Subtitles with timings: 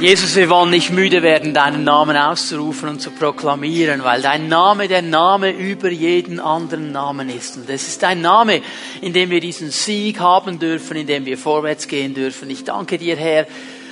[0.00, 4.86] Jesus, wir wollen nicht müde werden, deinen Namen auszurufen und zu proklamieren, weil dein Name
[4.86, 7.56] der Name über jeden anderen Namen ist.
[7.56, 8.62] Und es ist dein Name,
[9.00, 12.48] in dem wir diesen Sieg haben dürfen, in dem wir vorwärts gehen dürfen.
[12.48, 13.48] Ich danke dir, Herr,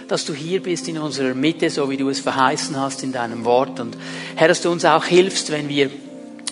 [0.06, 3.44] dass du hier bist in unserer Mitte, so wie du es verheißen hast in deinem
[3.44, 3.80] Wort.
[3.80, 3.96] Und
[4.36, 5.90] Herr, dass du uns auch hilfst, wenn wir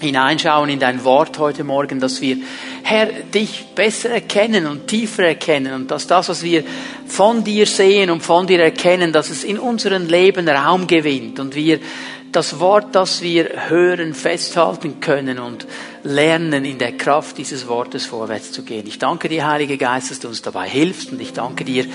[0.00, 2.36] hineinschauen in dein Wort heute Morgen, dass wir,
[2.82, 6.64] Herr, dich besser erkennen und tiefer erkennen und dass das, was wir
[7.06, 11.54] von dir sehen und von dir erkennen, dass es in unserem Leben Raum gewinnt und
[11.54, 11.78] wir
[12.34, 15.68] das Wort, das wir hören, festhalten können und
[16.02, 18.88] lernen, in der Kraft dieses Wortes vorwärts zu gehen.
[18.88, 21.86] Ich danke dir, Heilige Geist, dass du uns dabei hilfst und ich danke dir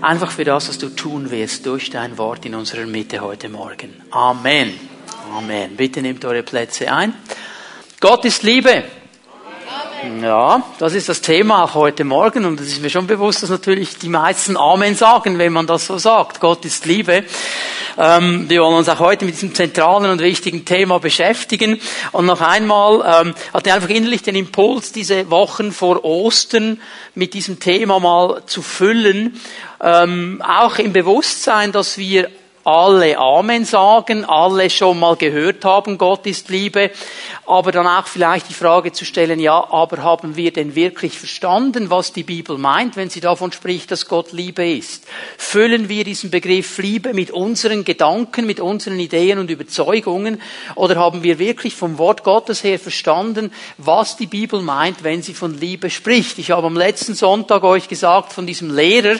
[0.00, 4.00] einfach für das, was du tun wirst durch dein Wort in unserer Mitte heute Morgen.
[4.12, 4.97] Amen.
[5.36, 5.76] Amen.
[5.76, 7.12] Bitte nehmt eure Plätze ein.
[8.00, 8.84] Gott ist Liebe.
[10.22, 13.50] Ja, das ist das Thema auch heute Morgen und es ist mir schon bewusst, dass
[13.50, 16.40] natürlich die meisten Amen sagen, wenn man das so sagt.
[16.40, 17.24] Gott ist Liebe.
[17.98, 21.80] Ähm, wir wollen uns auch heute mit diesem zentralen und wichtigen Thema beschäftigen.
[22.12, 26.80] Und noch einmal ähm, hatte ich einfach innerlich den Impuls, diese Wochen vor Ostern
[27.14, 29.38] mit diesem Thema mal zu füllen.
[29.82, 32.30] Ähm, auch im Bewusstsein, dass wir
[32.68, 36.90] alle Amen sagen, alle schon mal gehört haben, Gott ist Liebe,
[37.46, 41.88] aber dann auch vielleicht die Frage zu stellen, ja, aber haben wir denn wirklich verstanden,
[41.88, 45.06] was die Bibel meint, wenn sie davon spricht, dass Gott Liebe ist?
[45.38, 50.38] Füllen wir diesen Begriff Liebe mit unseren Gedanken, mit unseren Ideen und Überzeugungen
[50.74, 55.32] oder haben wir wirklich vom Wort Gottes her verstanden, was die Bibel meint, wenn sie
[55.32, 56.38] von Liebe spricht?
[56.38, 59.16] Ich habe am letzten Sonntag euch gesagt von diesem Lehrer,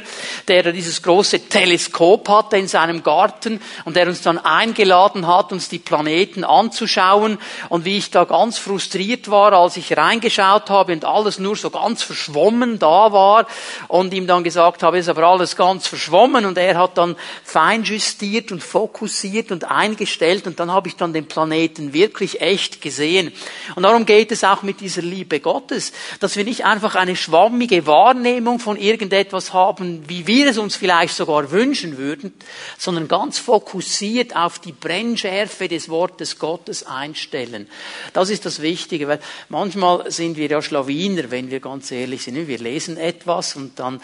[0.49, 5.53] der dieses große Teleskop hatte in seinem Garten, Garten und der uns dann eingeladen hat,
[5.53, 7.39] uns die Planeten anzuschauen.
[7.69, 11.71] Und wie ich da ganz frustriert war, als ich reingeschaut habe und alles nur so
[11.71, 13.47] ganz verschwommen da war
[13.89, 16.45] und ihm dann gesagt habe, ist aber alles ganz verschwommen.
[16.45, 20.47] Und er hat dann fein justiert und fokussiert und eingestellt.
[20.47, 23.33] Und dann habe ich dann den Planeten wirklich echt gesehen.
[23.75, 27.87] Und darum geht es auch mit dieser Liebe Gottes, dass wir nicht einfach eine schwammige
[27.87, 32.33] Wahrnehmung von irgendetwas haben, wie wir es uns vielleicht sogar wünschen würden,
[32.79, 37.67] sondern ganz fokussiert auf die Brennschärfe des Wortes Gottes einstellen.
[38.13, 39.19] Das ist das Wichtige, weil
[39.49, 42.47] manchmal sind wir ja Schlawiner, wenn wir ganz ehrlich sind.
[42.47, 44.01] Wir lesen etwas und dann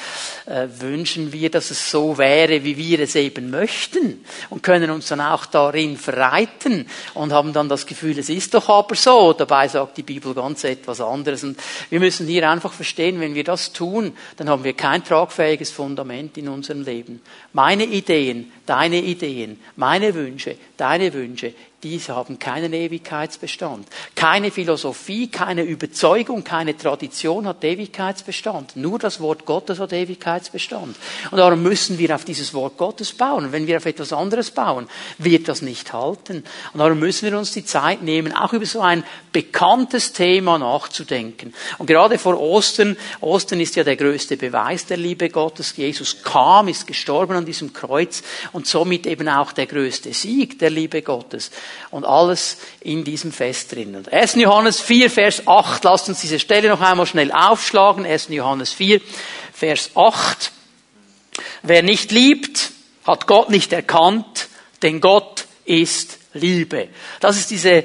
[0.47, 5.07] äh, wünschen wir, dass es so wäre, wie wir es eben möchten und können uns
[5.07, 9.33] dann auch darin verreiten und haben dann das Gefühl, es ist doch aber so.
[9.33, 11.45] Dabei sagt die Bibel ganz etwas anderes.
[11.45, 11.57] Und
[11.89, 16.37] wir müssen hier einfach verstehen, wenn wir das tun, dann haben wir kein tragfähiges Fundament
[16.37, 17.23] in unserem Leben.
[17.53, 21.55] Meine Ideen, deine Ideen, meine Wünsche, deine Wünsche,
[21.85, 23.87] diese haben keinen Ewigkeitsbestand.
[24.17, 28.75] Keine Philosophie, keine Überzeugung, keine Tradition hat Ewigkeitsbestand.
[28.77, 30.97] Nur das Wort Gottes hat Ewigkeitsbestand.
[31.31, 33.53] Und darum müssen wir auf dieses Wort Gottes bauen.
[33.53, 36.45] wenn wir auf etwas anderes bauen, wird das nicht halten.
[36.73, 41.53] Und darum müssen wir uns die Zeit nehmen, auch über so ein bekanntes Thema nachzudenken.
[41.77, 45.77] Und gerade vor Ostern, Ostern ist ja der größte Beweis der Liebe Gottes.
[45.77, 50.71] Jesus kam, ist gestorben an diesem Kreuz und somit eben auch der größte Sieg der
[50.71, 51.51] Liebe Gottes
[51.91, 54.03] und alles in diesem Fest drin.
[54.11, 54.37] 1.
[54.37, 58.07] Johannes 4, Vers 8, lasst uns diese Stelle noch einmal schnell aufschlagen.
[58.07, 58.29] 1.
[58.31, 59.01] Johannes 4,
[59.53, 60.53] Vers 8.
[61.63, 62.71] Wer nicht liebt,
[63.07, 64.49] hat Gott nicht erkannt,
[64.83, 66.89] denn Gott ist Liebe.
[67.21, 67.85] Das ist diese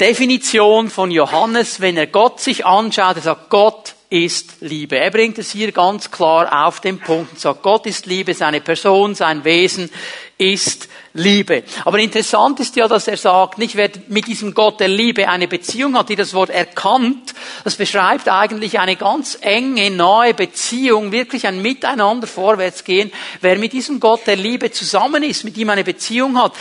[0.00, 4.96] Definition von Johannes, wenn er Gott sich anschaut, er sagt, Gott ist Liebe.
[4.96, 8.60] Er bringt es hier ganz klar auf den Punkt und sagt, Gott ist Liebe, seine
[8.60, 9.90] Person, sein Wesen
[10.38, 11.62] ist Liebe.
[11.84, 15.46] Aber interessant ist ja, dass er sagt, nicht wer mit diesem Gott der Liebe eine
[15.46, 21.46] Beziehung hat, die das Wort erkannt, das beschreibt eigentlich eine ganz enge, nahe Beziehung, wirklich
[21.46, 23.12] ein Miteinander vorwärts gehen.
[23.40, 26.54] Wer mit diesem Gott der Liebe zusammen ist, mit ihm eine Beziehung hat,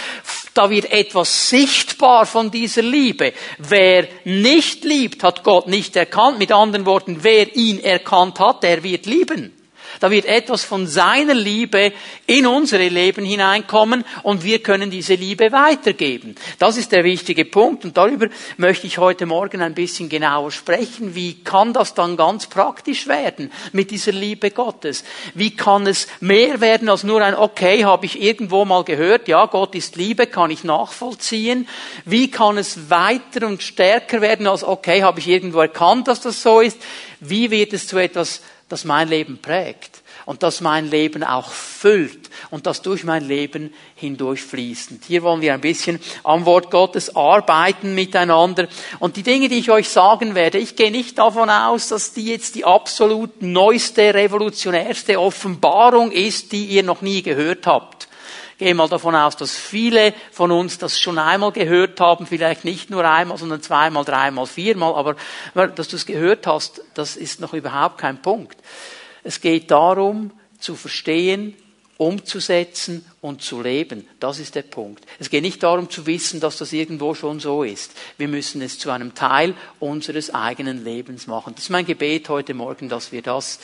[0.54, 3.34] da wird etwas sichtbar von dieser Liebe.
[3.58, 6.38] Wer nicht liebt, hat Gott nicht erkannt.
[6.38, 9.63] Mit anderen Worten, wer ihn erkannt hat, der wird lieben.
[10.04, 11.94] Da wird etwas von seiner Liebe
[12.28, 16.36] in unsere Leben hineinkommen und wir können diese Liebe weitergeben.
[16.60, 18.28] Das ist der wichtige Punkt und darüber
[18.58, 21.16] möchte ich heute Morgen ein bisschen genauer sprechen.
[21.16, 25.06] Wie kann das dann ganz praktisch werden mit dieser Liebe Gottes?
[25.36, 29.46] Wie kann es mehr werden als nur ein Okay, habe ich irgendwo mal gehört, ja,
[29.46, 31.66] Gott ist Liebe, kann ich nachvollziehen.
[32.04, 36.44] Wie kann es weiter und stärker werden als Okay, habe ich irgendwo erkannt, dass das
[36.44, 36.78] so ist?
[37.22, 38.42] Wie wird es zu etwas
[38.74, 40.04] das mein Leben prägt.
[40.26, 44.92] und das mein Leben auch füllt und das durch mein Leben hindurch fließt.
[44.92, 48.68] Und hier wollen wir ein bisschen am Wort Gottes arbeiten miteinander.
[49.00, 52.26] Und die Dinge, die ich euch sagen werde, ich gehe nicht davon aus, dass die
[52.26, 58.08] jetzt die absolut neueste, revolutionärste Offenbarung ist, die ihr noch nie gehört habt.
[58.58, 62.90] Gehe mal davon aus, dass viele von uns das schon einmal gehört haben, vielleicht nicht
[62.90, 65.16] nur einmal, sondern zweimal, dreimal, viermal, aber
[65.70, 68.58] dass du es gehört hast, das ist noch überhaupt kein Punkt.
[69.24, 71.56] Es geht darum, zu verstehen,
[71.98, 74.08] umzusetzen und zu leben.
[74.20, 75.06] Das ist der Punkt.
[75.20, 77.94] Es geht nicht darum zu wissen, dass das irgendwo schon so ist.
[78.18, 81.54] Wir müssen es zu einem Teil unseres eigenen Lebens machen.
[81.56, 83.60] Das ist mein Gebet heute Morgen, dass wir das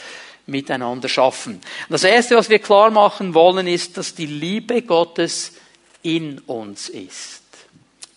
[0.49, 1.61] miteinander schaffen.
[1.89, 5.53] Das Erste, was wir klar machen wollen, ist, dass die Liebe Gottes
[6.01, 7.43] in uns ist.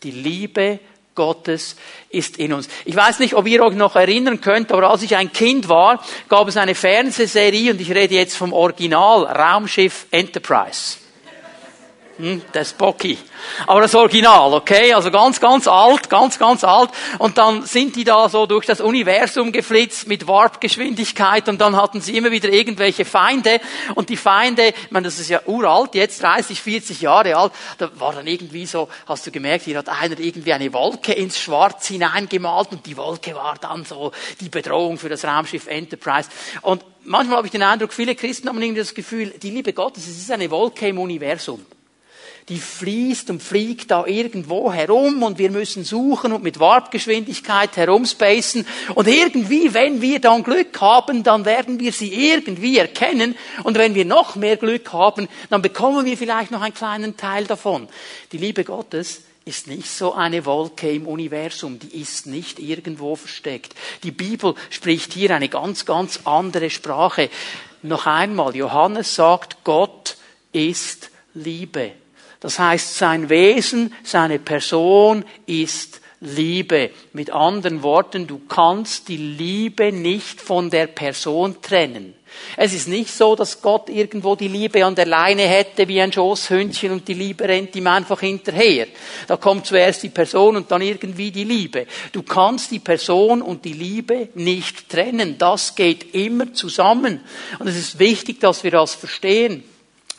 [0.03, 0.81] Die Liebe
[1.15, 1.77] Gottes
[2.11, 2.69] ist in uns.
[2.85, 6.03] Ich weiß nicht, ob ihr euch noch erinnern könnt, aber als ich ein Kind war,
[6.29, 11.02] gab es eine Fernsehserie und ich rede jetzt vom Original Raumschiff Enterprise.
[12.19, 13.17] Hm, der Spocky.
[13.67, 14.93] Aber das Original, okay?
[14.93, 16.91] Also ganz, ganz alt, ganz, ganz alt.
[17.19, 22.03] Und dann sind die da so durch das Universum geflitzt mit Warpgeschwindigkeit und dann hatten
[22.03, 23.61] sie immer wieder irgendwelche Feinde.
[23.95, 27.89] Und die Feinde, ich meine, das ist ja uralt, jetzt 30, 40 Jahre alt, da
[27.99, 31.89] war dann irgendwie so, hast du gemerkt, hier hat einer irgendwie eine Wolke ins Schwarz
[31.89, 36.29] hineingemalt und die Wolke war dann so die Bedrohung für das Raumschiff Enterprise.
[36.61, 40.07] Und manchmal habe ich den Eindruck, viele Christen haben irgendwie das Gefühl, die Liebe Gottes,
[40.07, 41.65] es ist eine Wolke im Universum
[42.49, 48.67] die fließt und fliegt da irgendwo herum und wir müssen suchen und mit Warpgeschwindigkeit herumspacen
[48.95, 53.95] und irgendwie, wenn wir dann Glück haben, dann werden wir sie irgendwie erkennen und wenn
[53.95, 57.89] wir noch mehr Glück haben, dann bekommen wir vielleicht noch einen kleinen Teil davon.
[58.33, 63.75] Die Liebe Gottes ist nicht so eine Wolke im Universum, die ist nicht irgendwo versteckt.
[64.03, 67.29] Die Bibel spricht hier eine ganz, ganz andere Sprache.
[67.83, 70.17] Noch einmal, Johannes sagt, Gott
[70.53, 72.02] ist Liebe.
[72.43, 76.91] Das heißt, sein Wesen, seine Person ist Liebe.
[77.13, 82.15] Mit anderen Worten, du kannst die Liebe nicht von der Person trennen.
[82.57, 86.13] Es ist nicht so, dass Gott irgendwo die Liebe an der Leine hätte wie ein
[86.13, 88.89] Schoßhündchen und die Liebe rennt ihm einfach hinterher.
[89.29, 91.87] Da kommt zuerst die Person und dann irgendwie die Liebe.
[92.11, 95.39] Du kannst die Person und die Liebe nicht trennen.
[95.39, 97.21] Das geht immer zusammen.
[97.61, 99.63] Und es ist wichtig, dass wir das verstehen.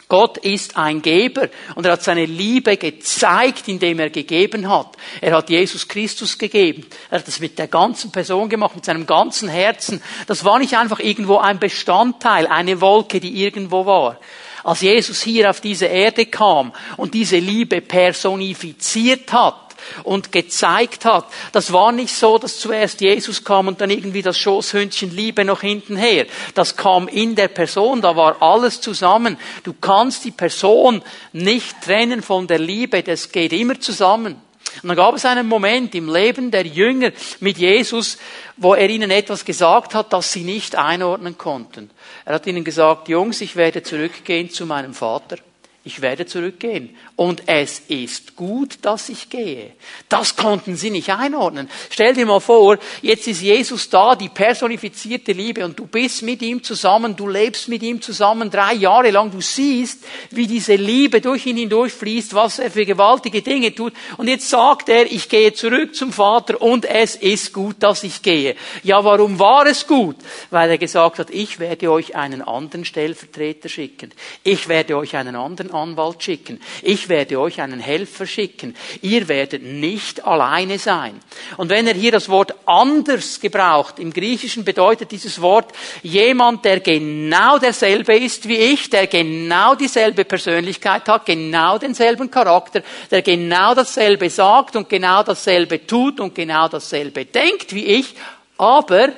[0.10, 4.96] Gott ist ein Geber und er hat seine Liebe gezeigt, indem er gegeben hat.
[5.22, 6.86] Er hat Jesus Christus gegeben.
[7.10, 10.02] Er hat das mit der ganzen Person gemacht, mit seinem ganzen Herzen.
[10.28, 14.20] Das war nicht einfach irgendwo ein Bestandteil, eine Wolke, die irgendwo war.
[14.64, 19.73] Als Jesus hier auf diese Erde kam und diese Liebe personifiziert hat,
[20.04, 21.26] und gezeigt hat.
[21.52, 25.62] Das war nicht so, dass zuerst Jesus kam und dann irgendwie das Schoßhündchen Liebe noch
[25.62, 26.26] hinten her.
[26.54, 29.38] Das kam in der Person, da war alles zusammen.
[29.64, 31.02] Du kannst die Person
[31.32, 34.42] nicht trennen von der Liebe, das geht immer zusammen.
[34.82, 38.18] Und dann gab es einen Moment im Leben der Jünger mit Jesus,
[38.58, 41.92] wo er ihnen etwas gesagt hat, das sie nicht einordnen konnten.
[42.26, 45.38] Er hat ihnen gesagt, Jungs, ich werde zurückgehen zu meinem Vater.
[45.86, 46.96] Ich werde zurückgehen.
[47.18, 49.74] Und es ist gut, dass ich gehe.
[50.08, 51.70] Das konnten sie nicht einordnen.
[51.90, 56.42] Stell dir mal vor, jetzt ist Jesus da, die personifizierte Liebe, und du bist mit
[56.42, 61.20] ihm zusammen, du lebst mit ihm zusammen drei Jahre lang, du siehst, wie diese Liebe
[61.20, 63.92] durch ihn hindurch fließt, was er für gewaltige Dinge tut.
[64.16, 68.22] Und jetzt sagt er, ich gehe zurück zum Vater und es ist gut, dass ich
[68.22, 68.56] gehe.
[68.84, 70.16] Ja, warum war es gut?
[70.50, 74.12] Weil er gesagt hat, ich werde euch einen anderen Stellvertreter schicken.
[74.46, 76.60] Ich werde euch einen anderen Anwalt schicken.
[76.82, 78.76] Ich werde euch einen Helfer schicken.
[79.02, 81.20] Ihr werdet nicht alleine sein.
[81.58, 86.80] Und wenn er hier das Wort anders gebraucht, im Griechischen bedeutet dieses Wort jemand, der
[86.80, 93.74] genau derselbe ist wie ich, der genau dieselbe Persönlichkeit hat, genau denselben Charakter, der genau
[93.74, 98.16] dasselbe sagt und genau dasselbe tut und genau dasselbe denkt wie ich,
[98.58, 99.10] aber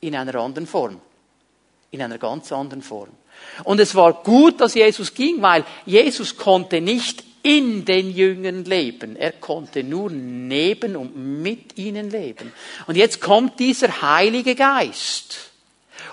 [0.00, 1.00] in einer anderen Form.
[1.90, 3.10] In einer ganz anderen Form.
[3.64, 9.16] Und es war gut, dass Jesus ging, weil Jesus konnte nicht in den Jüngern leben.
[9.16, 12.52] Er konnte nur neben und mit ihnen leben.
[12.86, 15.50] Und jetzt kommt dieser Heilige Geist.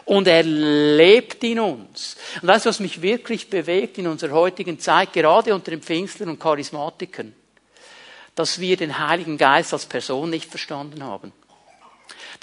[0.05, 2.17] Und er lebt in uns.
[2.41, 6.39] Und du, was mich wirklich bewegt in unserer heutigen Zeit, gerade unter den Pfingstlern und
[6.39, 7.33] Charismatikern?
[8.35, 11.31] Dass wir den Heiligen Geist als Person nicht verstanden haben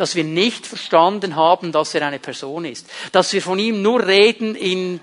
[0.00, 2.88] dass wir nicht verstanden haben, dass er eine Person ist.
[3.12, 5.00] Dass wir von ihm nur reden in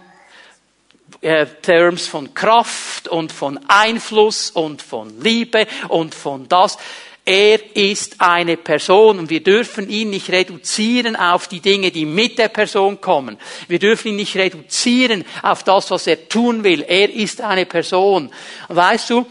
[1.22, 6.78] äh, Terms von Kraft und von Einfluss und von Liebe und von das.
[7.26, 12.38] Er ist eine Person und wir dürfen ihn nicht reduzieren auf die Dinge, die mit
[12.38, 13.38] der Person kommen.
[13.68, 16.84] Wir dürfen ihn nicht reduzieren auf das, was er tun will.
[16.84, 18.32] Er ist eine Person.
[18.70, 19.26] weißt du,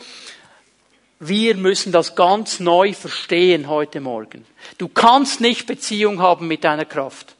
[1.18, 4.44] wir müssen das ganz neu verstehen heute Morgen.
[4.78, 7.34] Du kannst nicht Beziehung haben mit deiner Kraft.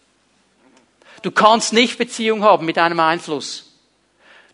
[1.23, 3.73] Du kannst nicht Beziehung haben mit einem Einfluss.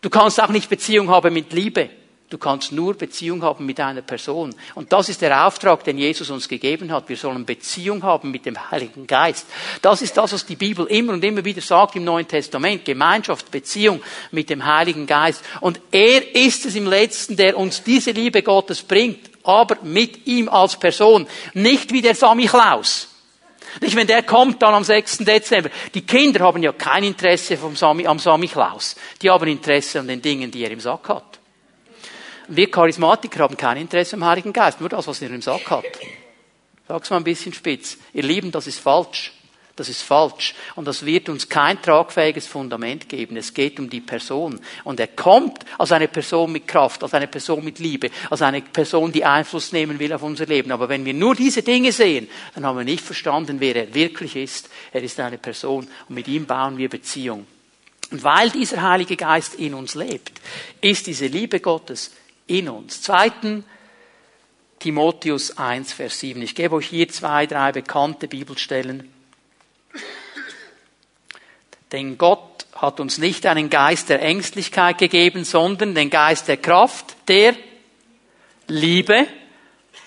[0.01, 1.89] Du kannst auch nicht Beziehung haben mit Liebe.
[2.33, 4.55] Du kannst nur Beziehung haben mit einer Person.
[4.73, 7.07] Und das ist der Auftrag, den Jesus uns gegeben hat.
[7.07, 9.45] Wir sollen Beziehung haben mit dem Heiligen Geist.
[9.83, 12.85] Das ist das, was die Bibel immer und immer wieder sagt im Neuen Testament.
[12.85, 15.43] Gemeinschaft, Beziehung mit dem Heiligen Geist.
[15.61, 20.49] Und er ist es im Letzten, der uns diese Liebe Gottes bringt, aber mit ihm
[20.49, 21.27] als Person.
[21.53, 23.09] Nicht wie der Sami Klaus.
[23.79, 25.19] Nicht, wenn der kommt dann am 6.
[25.19, 25.69] Dezember.
[25.93, 28.95] Die Kinder haben ja kein Interesse vom Sami, am Sami Klaus.
[29.21, 31.42] Die haben Interesse an den Dingen, die er im Sack hat.
[32.47, 35.85] Wir Charismatiker haben kein Interesse am Heiligen Geist, nur das, was er im Sack hat.
[36.87, 37.97] Sag's mal ein bisschen spitz.
[38.13, 39.31] Ihr Lieben, das ist falsch.
[39.75, 40.53] Das ist falsch.
[40.75, 43.37] Und das wird uns kein tragfähiges Fundament geben.
[43.37, 44.59] Es geht um die Person.
[44.83, 48.61] Und er kommt als eine Person mit Kraft, als eine Person mit Liebe, als eine
[48.61, 50.71] Person, die Einfluss nehmen will auf unser Leben.
[50.71, 54.35] Aber wenn wir nur diese Dinge sehen, dann haben wir nicht verstanden, wer er wirklich
[54.35, 54.69] ist.
[54.91, 57.47] Er ist eine Person und mit ihm bauen wir Beziehung.
[58.11, 60.39] Und weil dieser Heilige Geist in uns lebt,
[60.81, 62.11] ist diese Liebe Gottes
[62.47, 63.01] in uns.
[63.01, 63.63] Zweiten
[64.79, 66.41] Timotheus 1, Vers 7.
[66.41, 69.13] Ich gebe euch hier zwei, drei bekannte Bibelstellen.
[71.91, 77.15] Denn Gott hat uns nicht einen Geist der Ängstlichkeit gegeben, sondern den Geist der Kraft,
[77.27, 77.55] der
[78.67, 79.27] Liebe,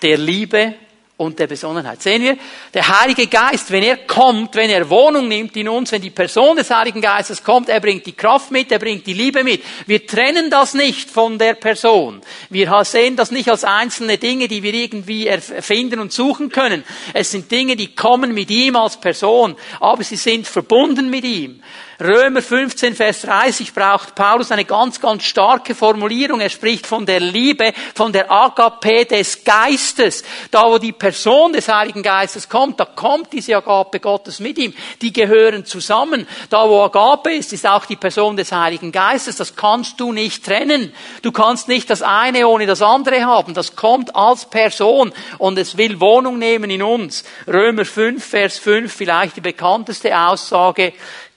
[0.01, 0.75] der Liebe
[1.17, 2.01] und der Besonnenheit.
[2.01, 2.37] Sehen wir,
[2.75, 6.55] der Heilige Geist, wenn er kommt, wenn er Wohnung nimmt in uns, wenn die Person
[6.55, 9.63] des Heiligen Geistes kommt, er bringt die Kraft mit, er bringt die Liebe mit.
[9.87, 12.21] Wir trennen das nicht von der Person.
[12.51, 16.83] Wir sehen das nicht als einzelne Dinge, die wir irgendwie erfinden und suchen können.
[17.13, 21.61] Es sind Dinge, die kommen mit ihm als Person, aber sie sind verbunden mit ihm.
[21.99, 26.39] Römer 15, Vers 30 braucht Paulus eine ganz, ganz starke Formulierung.
[26.39, 30.23] Er spricht von der Liebe, von der Agape des Geistes.
[30.51, 34.75] Da, wo die Person des Heiligen Geistes kommt, da kommt diese Agape Gottes mit ihm.
[35.01, 36.27] Die gehören zusammen.
[36.51, 39.37] Da, wo Agape ist, ist auch die Person des Heiligen Geistes.
[39.37, 40.93] Das kannst du nicht trennen.
[41.23, 43.55] Du kannst nicht das eine ohne das andere haben.
[43.55, 47.23] Das kommt als Person und es will Wohnung nehmen in uns.
[47.47, 50.93] Römer 5, Vers 5, vielleicht die bekannteste Aussage.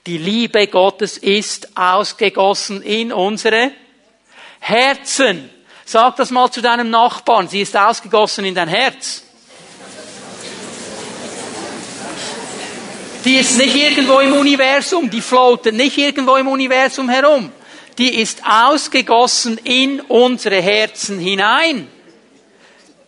[0.06, 3.72] Die Liebe Gottes ist ausgegossen in unsere
[4.58, 5.50] Herzen.
[5.84, 7.48] Sag das mal zu deinem Nachbarn.
[7.48, 9.24] Sie ist ausgegossen in dein Herz.
[13.24, 17.52] Die ist nicht irgendwo im Universum, die floatet nicht irgendwo im Universum herum.
[17.98, 21.86] Die ist ausgegossen in unsere Herzen hinein.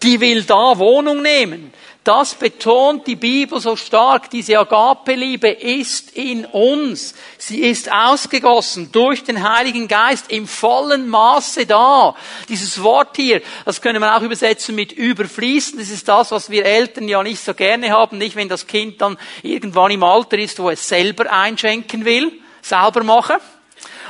[0.02, 1.72] Die will da Wohnung nehmen.
[2.04, 4.28] Das betont die Bibel so stark.
[4.30, 7.14] Diese Agape-Liebe ist in uns.
[7.38, 12.16] Sie ist ausgegossen durch den Heiligen Geist im vollen Maße da.
[12.48, 15.78] Dieses Wort hier, das können wir auch übersetzen mit überfließen.
[15.78, 18.18] Das ist das, was wir Eltern ja nicht so gerne haben.
[18.18, 22.32] Nicht, wenn das Kind dann irgendwann im Alter ist, wo es selber einschenken will,
[22.62, 23.36] selber machen.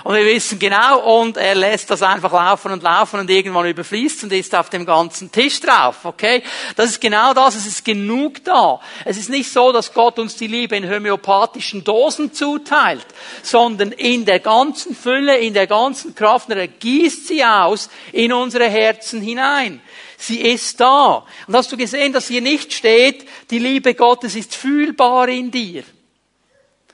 [0.05, 4.25] Und wir wissen genau, und er lässt das einfach laufen und laufen und irgendwann überfließt
[4.25, 6.43] und ist auf dem ganzen Tisch drauf, okay?
[6.77, 8.81] Das ist genau das, es ist genug da.
[9.05, 13.07] Es ist nicht so, dass Gott uns die Liebe in homöopathischen Dosen zuteilt,
[13.43, 18.33] sondern in der ganzen Fülle, in der ganzen Kraft, und er gießt sie aus in
[18.33, 19.81] unsere Herzen hinein.
[20.17, 21.25] Sie ist da.
[21.47, 25.83] Und hast du gesehen, dass hier nicht steht, die Liebe Gottes ist fühlbar in dir.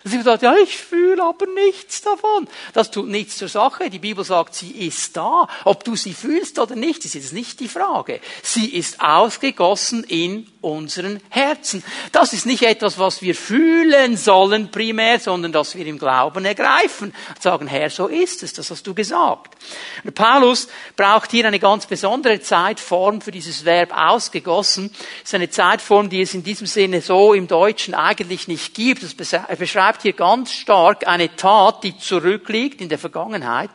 [0.09, 2.49] Sie sagt, ja, ich fühle aber nichts davon.
[2.73, 3.91] Das tut nichts zur Sache.
[3.91, 5.49] Die Bibel sagt, sie ist da.
[5.65, 8.21] Ob du sie fühlst oder nicht, ist jetzt nicht die Frage.
[8.43, 11.85] Sie ist ausgegossen in unseren Herzen.
[12.12, 17.15] Das ist nicht etwas, was wir fühlen sollen primär, sondern das wir im Glauben ergreifen
[17.29, 19.57] und sagen, Herr, so ist es, das hast du gesagt.
[20.05, 24.91] Und Paulus braucht hier eine ganz besondere Zeitform für dieses Verb ausgegossen.
[24.91, 29.03] Das ist eine Zeitform, die es in diesem Sinne so im Deutschen eigentlich nicht gibt.
[29.03, 33.71] Das beschreibt hier ganz stark eine Tat, die zurückliegt in der Vergangenheit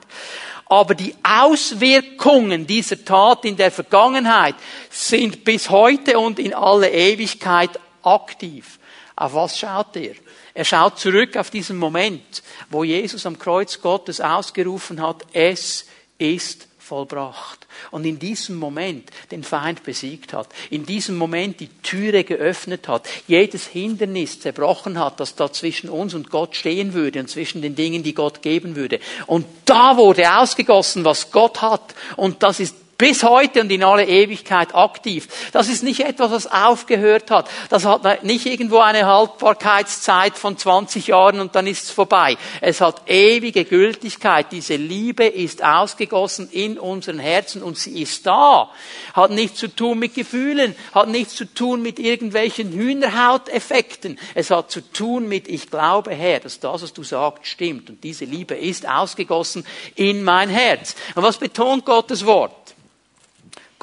[0.73, 4.55] aber die Auswirkungen dieser Tat in der Vergangenheit
[4.89, 8.79] sind bis heute und in alle Ewigkeit aktiv.
[9.15, 10.15] Auf was schaut er?
[10.55, 15.85] Er schaut zurück auf diesen Moment, wo Jesus am Kreuz Gottes ausgerufen hat, es
[16.17, 17.65] ist vollbracht.
[17.91, 23.07] Und in diesem Moment den Feind besiegt hat, in diesem Moment die Türe geöffnet hat,
[23.27, 27.75] jedes Hindernis zerbrochen hat, das da zwischen uns und Gott stehen würde und zwischen den
[27.75, 28.99] Dingen, die Gott geben würde.
[29.25, 31.95] Und da wurde ausgegossen, was Gott hat.
[32.17, 35.27] Und das ist bis heute und in alle Ewigkeit aktiv.
[35.51, 37.49] Das ist nicht etwas, was aufgehört hat.
[37.69, 42.37] Das hat nicht irgendwo eine Haltbarkeitszeit von 20 Jahren und dann ist es vorbei.
[42.61, 44.47] Es hat ewige Gültigkeit.
[44.51, 48.69] Diese Liebe ist ausgegossen in unseren Herzen und sie ist da.
[49.13, 54.19] Hat nichts zu tun mit Gefühlen, hat nichts zu tun mit irgendwelchen Hühnerhauteffekten.
[54.35, 57.89] Es hat zu tun mit, ich glaube, Herr, dass das, was du sagst, stimmt.
[57.89, 60.95] Und diese Liebe ist ausgegossen in mein Herz.
[61.15, 62.53] Und was betont Gottes Wort?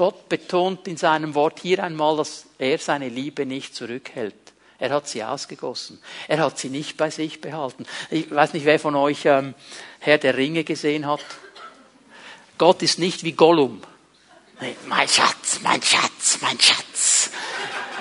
[0.01, 4.35] Gott betont in seinem Wort hier einmal, dass er seine Liebe nicht zurückhält.
[4.79, 6.01] Er hat sie ausgegossen.
[6.27, 7.85] Er hat sie nicht bei sich behalten.
[8.09, 9.55] Ich weiß nicht, wer von euch ähm,
[9.99, 11.21] Herr der Ringe gesehen hat.
[12.57, 13.83] Gott ist nicht wie Gollum.
[14.87, 17.31] Mein Schatz, mein Schatz, mein Schatz.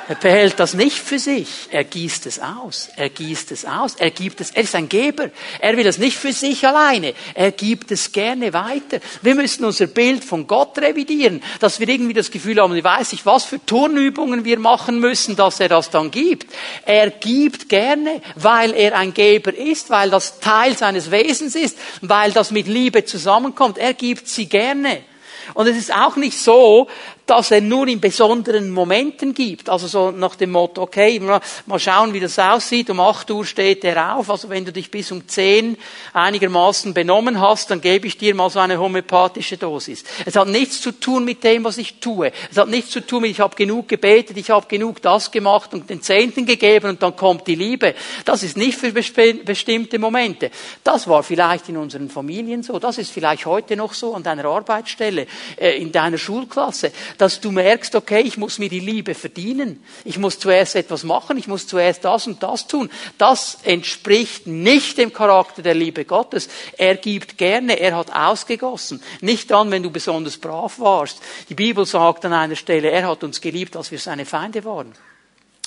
[0.10, 1.48] Er behält das nicht für sich.
[1.70, 2.90] Er gießt es aus.
[2.96, 3.94] Er gießt es aus.
[3.94, 4.50] Er gibt es.
[4.50, 5.30] Er ist ein Geber.
[5.60, 7.14] Er will es nicht für sich alleine.
[7.36, 9.02] Er gibt es gerne weiter.
[9.22, 13.12] Wir müssen unser Bild von Gott revidieren, dass wir irgendwie das Gefühl haben, ich weiß
[13.12, 16.52] nicht, was für Turnübungen wir machen müssen, dass er das dann gibt.
[16.88, 22.32] Er gibt gerne, weil er ein Geber ist, weil das Teil seines Wesens ist, weil
[22.32, 23.78] das mit Liebe zusammenkommt.
[23.78, 25.04] Er gibt sie gerne.
[25.54, 26.88] Und es ist auch nicht so,
[27.30, 29.70] dass er nur in besonderen Momenten gibt.
[29.70, 32.90] Also so nach dem Motto, okay, mal schauen, wie das aussieht.
[32.90, 34.32] Um 8 Uhr steht er auf.
[34.32, 35.78] Also wenn du dich bis um 10
[36.14, 40.04] einigermaßen benommen hast, dann gebe ich dir mal so eine homöopathische Dosis.
[40.26, 42.32] Es hat nichts zu tun mit dem, was ich tue.
[42.50, 45.72] Es hat nichts zu tun mit, ich habe genug gebetet, ich habe genug das gemacht
[45.76, 47.94] und den Zehnten gegeben und dann kommt die Liebe.
[48.26, 50.50] Das ist nicht für bestimmte Momente.
[50.84, 52.80] Das war vielleicht in unseren Familien so.
[52.80, 55.28] Das ist vielleicht heute noch so an deiner Arbeitsstelle,
[55.58, 59.84] in deiner Schulklasse dass du merkst, okay, ich muss mir die Liebe verdienen.
[60.06, 62.90] Ich muss zuerst etwas machen, ich muss zuerst das und das tun.
[63.18, 66.50] Das entspricht nicht dem Charakter der Liebe Gottes.
[66.78, 69.02] Er gibt gerne, er hat ausgegossen.
[69.22, 71.20] Nicht dann, wenn du besonders brav warst.
[71.50, 74.94] Die Bibel sagt an einer Stelle, er hat uns geliebt, als wir seine Feinde waren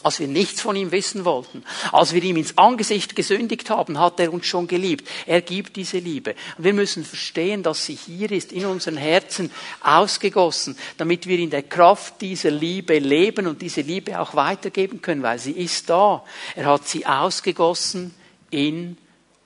[0.02, 4.20] als wir nichts von ihm wissen wollten, als wir ihm ins Angesicht gesündigt haben, hat
[4.20, 5.08] er uns schon geliebt.
[5.26, 6.34] Er gibt diese Liebe.
[6.58, 9.50] Wir müssen verstehen, dass sie hier ist, in unseren Herzen
[9.82, 15.22] ausgegossen, damit wir in der Kraft dieser Liebe leben und diese Liebe auch weitergeben können,
[15.22, 16.24] weil sie ist da.
[16.54, 18.14] Er hat sie ausgegossen
[18.50, 18.96] in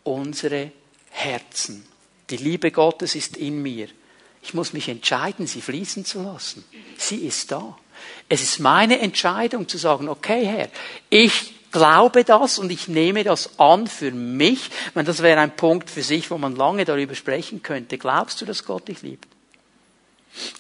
[0.03, 0.73] unsere
[1.11, 1.87] Herzen.
[2.31, 3.89] Die Liebe Gottes ist in mir.
[4.43, 6.65] Ich muss mich entscheiden, sie fließen zu lassen.
[6.97, 7.77] Sie ist da.
[8.29, 10.69] Es ist meine Entscheidung zu sagen, okay Herr,
[11.11, 14.71] ich glaube das und ich nehme das an für mich.
[14.88, 17.99] Ich meine, das wäre ein Punkt für sich, wo man lange darüber sprechen könnte.
[17.99, 19.29] Glaubst du, dass Gott dich liebt?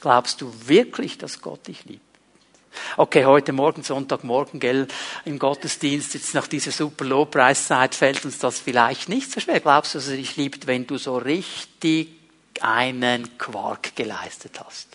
[0.00, 2.02] Glaubst du wirklich, dass Gott dich liebt?
[2.96, 4.86] Okay, heute Morgen, Sonntagmorgen, gell,
[5.24, 9.60] im Gottesdienst, jetzt nach dieser super Lobpreiszeit fällt uns das vielleicht nicht so schwer.
[9.60, 12.08] Glaubst du, dass er dich liebt, wenn du so richtig
[12.60, 14.88] einen Quark geleistet hast?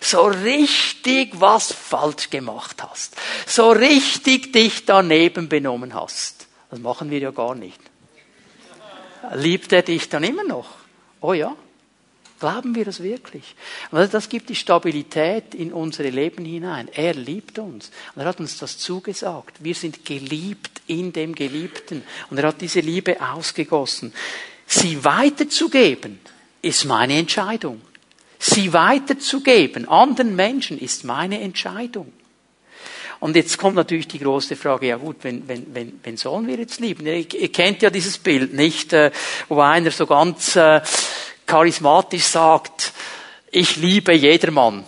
[0.00, 6.46] So richtig was falsch gemacht hast, so richtig dich daneben benommen hast.
[6.70, 7.80] Das machen wir ja gar nicht.
[9.34, 10.68] Liebt er dich dann immer noch?
[11.20, 11.54] Oh ja.
[12.38, 13.54] Glauben wir das wirklich?
[13.92, 16.88] Also das gibt die Stabilität in unsere Leben hinein.
[16.94, 17.90] Er liebt uns.
[18.14, 19.62] Und er hat uns das zugesagt.
[19.62, 22.02] Wir sind geliebt in dem Geliebten.
[22.30, 24.14] Und er hat diese Liebe ausgegossen.
[24.66, 26.18] Sie weiterzugeben,
[26.62, 27.82] ist meine Entscheidung
[28.40, 32.12] sie weiterzugeben anderen Menschen, ist meine Entscheidung.
[33.20, 36.56] Und jetzt kommt natürlich die große Frage, ja gut, wenn, wenn, wenn, wenn sollen wir
[36.56, 37.06] jetzt lieben?
[37.06, 38.94] Ihr, ihr kennt ja dieses Bild, nicht?
[38.94, 39.10] Äh,
[39.48, 40.80] wo einer so ganz äh,
[41.46, 42.94] charismatisch sagt,
[43.50, 44.84] ich liebe jedermann.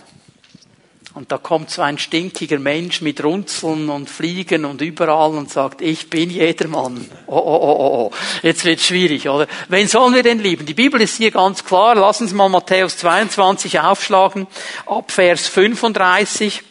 [1.15, 5.83] Und da kommt so ein stinkiger Mensch mit Runzeln und Fliegen und überall und sagt,
[5.83, 7.07] ich bin jedermann.
[7.27, 8.11] Oh, oh, oh, oh, oh.
[8.43, 9.47] Jetzt wird's schwierig, oder?
[9.69, 10.65] Wen sollen wir denn lieben?
[10.65, 11.97] Die Bibel ist hier ganz klar.
[11.97, 14.47] Lassen Sie mal Matthäus 22 aufschlagen.
[14.87, 16.63] Ab Vers 35.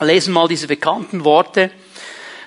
[0.00, 1.72] Lesen mal diese bekannten Worte.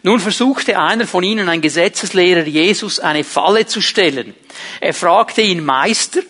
[0.03, 4.35] Nun versuchte einer von ihnen, ein Gesetzeslehrer Jesus, eine Falle zu stellen.
[4.79, 6.21] Er fragte ihn, Meister,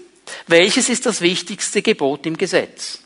[0.48, 3.05] welches ist das wichtigste Gebot im Gesetz?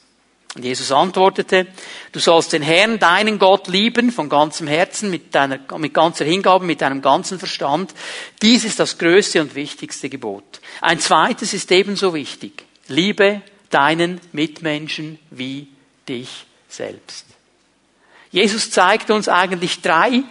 [0.55, 1.67] Und Jesus antwortete,
[2.11, 6.65] du sollst den Herrn, deinen Gott lieben, von ganzem Herzen, mit, deiner, mit ganzer Hingabe,
[6.65, 7.93] mit deinem ganzen Verstand.
[8.41, 10.59] Dies ist das größte und wichtigste Gebot.
[10.81, 12.65] Ein zweites ist ebenso wichtig.
[12.87, 15.67] Liebe deinen Mitmenschen wie
[16.07, 17.25] dich selbst.
[18.31, 20.23] Jesus zeigt uns eigentlich drei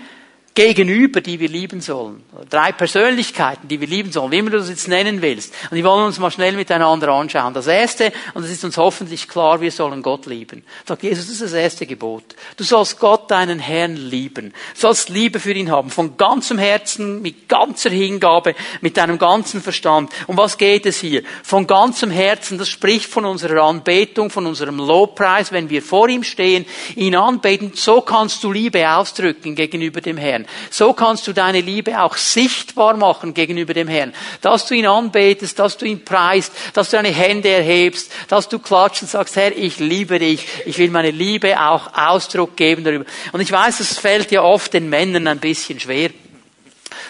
[0.59, 2.21] Gegenüber, die wir lieben sollen.
[2.51, 5.55] Drei Persönlichkeiten, die wir lieben sollen, wie immer du das jetzt nennen willst.
[5.71, 7.55] Und die wollen uns mal schnell miteinander anschauen.
[7.55, 10.65] Das erste, und es ist uns hoffentlich klar, wir sollen Gott lieben.
[10.85, 12.35] Sagt Jesus, das ist das erste Gebot.
[12.57, 14.53] Du sollst Gott, deinen Herrn, lieben.
[14.75, 15.91] Du sollst Liebe für ihn haben.
[15.91, 20.11] Von ganzem Herzen, mit ganzer Hingabe, mit deinem ganzen Verstand.
[20.27, 21.23] Um was geht es hier?
[21.45, 26.25] Von ganzem Herzen, das spricht von unserer Anbetung, von unserem Lobpreis, wenn wir vor ihm
[26.25, 26.67] stehen,
[26.97, 27.71] ihn anbeten.
[27.77, 30.48] So kannst du Liebe ausdrücken gegenüber dem Herrn.
[30.71, 34.15] So kannst du deine Liebe auch sichtbar machen gegenüber dem Herrn.
[34.41, 38.59] Dass du ihn anbetest, dass du ihn preist, dass du deine Hände erhebst, dass du
[38.59, 40.47] klatscht und sagst, Herr, ich liebe dich.
[40.67, 43.05] Ich will meine Liebe auch Ausdruck geben darüber.
[43.33, 46.11] Und ich weiß, es fällt ja oft den Männern ein bisschen schwer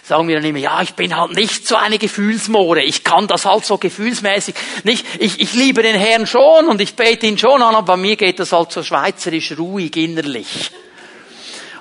[0.08, 3.44] sagen wir dann immer, ja, ich bin halt nicht so eine Gefühlsmore, ich kann das
[3.44, 7.62] halt so gefühlsmäßig nicht, ich, ich liebe den Herrn schon und ich bete ihn schon
[7.62, 10.70] an, aber bei mir geht das halt so schweizerisch ruhig innerlich.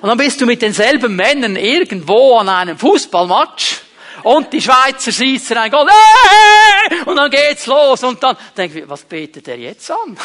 [0.00, 3.82] Und dann bist du mit denselben Männern irgendwo an einem Fußballmatch
[4.22, 8.88] und die Schweizer schießen ein Goal, äh, und dann geht's los und dann denke ich,
[8.88, 10.16] was betet er jetzt an?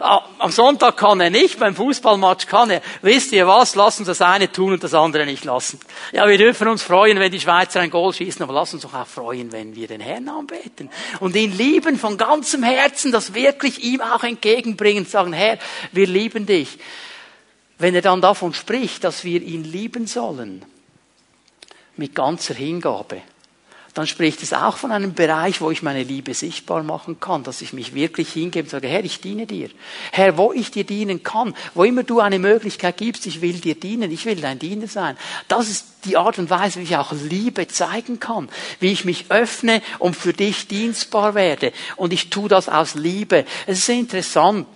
[0.38, 2.80] Am Sonntag kann er nicht, beim Fußballmatch kann er.
[3.02, 3.74] Wisst ihr was?
[3.74, 5.80] Lass uns das eine tun und das andere nicht lassen.
[6.12, 8.94] Ja, wir dürfen uns freuen, wenn die Schweizer ein Goal schießen, aber lass uns doch
[8.94, 13.82] auch freuen, wenn wir den Herrn anbeten und ihn lieben von ganzem Herzen, das wirklich
[13.82, 15.58] ihm auch entgegenbringen, sagen, Herr,
[15.92, 16.78] wir lieben dich.
[17.78, 20.64] Wenn er dann davon spricht, dass wir ihn lieben sollen,
[21.96, 23.22] mit ganzer Hingabe,
[23.98, 27.62] dann spricht es auch von einem Bereich, wo ich meine Liebe sichtbar machen kann, dass
[27.62, 29.70] ich mich wirklich hingebe und sage, Herr, ich diene dir.
[30.12, 33.74] Herr, wo ich dir dienen kann, wo immer du eine Möglichkeit gibst, ich will dir
[33.74, 35.16] dienen, ich will dein Diener sein.
[35.48, 39.26] Das ist die Art und Weise, wie ich auch Liebe zeigen kann, wie ich mich
[39.30, 41.72] öffne und für dich dienstbar werde.
[41.96, 43.44] Und ich tue das aus Liebe.
[43.66, 44.66] Es ist interessant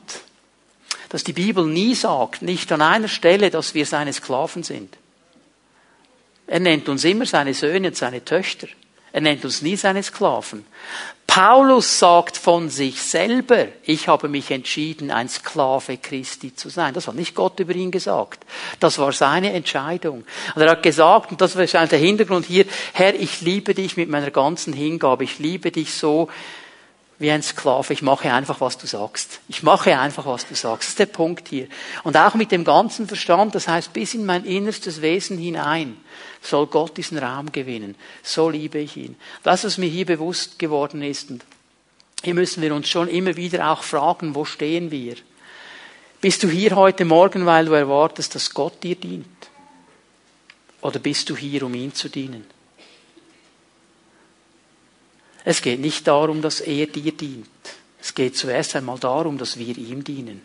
[1.12, 4.96] dass die Bibel nie sagt, nicht an einer Stelle, dass wir seine Sklaven sind.
[6.46, 8.66] Er nennt uns immer seine Söhne und seine Töchter.
[9.12, 10.64] Er nennt uns nie seine Sklaven.
[11.26, 16.94] Paulus sagt von sich selber, ich habe mich entschieden, ein Sklave Christi zu sein.
[16.94, 18.46] Das hat nicht Gott über ihn gesagt.
[18.80, 20.24] Das war seine Entscheidung.
[20.54, 24.08] Und er hat gesagt, und das ist der Hintergrund hier, Herr, ich liebe dich mit
[24.08, 25.24] meiner ganzen Hingabe.
[25.24, 26.30] Ich liebe dich so,
[27.22, 27.92] wie ein Sklave.
[27.92, 29.40] Ich mache einfach, was du sagst.
[29.48, 30.82] Ich mache einfach, was du sagst.
[30.82, 31.68] Das ist der Punkt hier.
[32.02, 35.96] Und auch mit dem ganzen Verstand, das heißt bis in mein innerstes Wesen hinein,
[36.42, 37.94] soll Gott diesen Raum gewinnen.
[38.22, 39.16] So liebe ich ihn.
[39.44, 41.44] Das, was mir hier bewusst geworden ist, und
[42.22, 45.14] hier müssen wir uns schon immer wieder auch fragen, wo stehen wir?
[46.20, 49.26] Bist du hier heute Morgen, weil du erwartest, dass Gott dir dient?
[50.80, 52.44] Oder bist du hier, um ihn zu dienen?
[55.44, 57.46] Es geht nicht darum, dass er dir dient.
[58.00, 60.42] Es geht zuerst einmal darum, dass wir ihm dienen.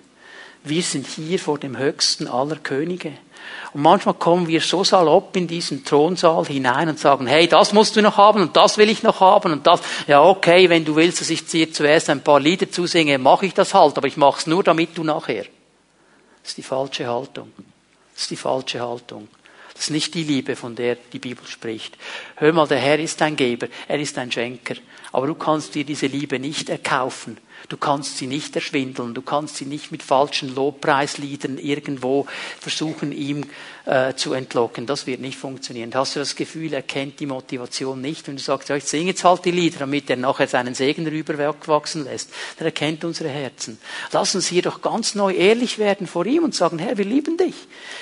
[0.64, 3.14] Wir sind hier vor dem höchsten aller Könige.
[3.74, 7.96] Und manchmal kommen wir so salopp in diesen Thronsaal hinein und sagen, hey, das musst
[7.96, 9.82] du noch haben und das will ich noch haben und das.
[10.08, 13.54] Ja, okay, wenn du willst, dass ich dir zuerst ein paar Lieder zusinge, mache ich
[13.54, 15.46] das halt, aber ich mache es nur, damit du nachher.
[16.42, 17.52] Das ist die falsche Haltung.
[18.14, 19.28] Das ist die falsche Haltung.
[19.78, 21.98] Das ist nicht die Liebe, von der die Bibel spricht.
[22.38, 24.74] Hör mal, der Herr ist ein Geber, er ist ein Schenker.
[25.12, 27.38] Aber du kannst dir diese Liebe nicht erkaufen.
[27.70, 32.26] Du kannst sie nicht erschwindeln, du kannst sie nicht mit falschen Lobpreisliedern irgendwo
[32.60, 33.46] versuchen, ihm
[33.88, 34.86] äh, zu entlocken.
[34.86, 35.92] Das wird nicht funktionieren.
[35.94, 39.12] Hast du das Gefühl, er kennt die Motivation nicht, wenn du sagst, ja, ich singe
[39.12, 42.30] jetzt halt die Lieder, damit er nachher seinen Segen rüberwachsen lässt.
[42.60, 43.80] Er kennt unsere Herzen.
[44.12, 47.38] Lass uns hier doch ganz neu ehrlich werden vor ihm und sagen, Herr, wir lieben
[47.38, 47.56] dich.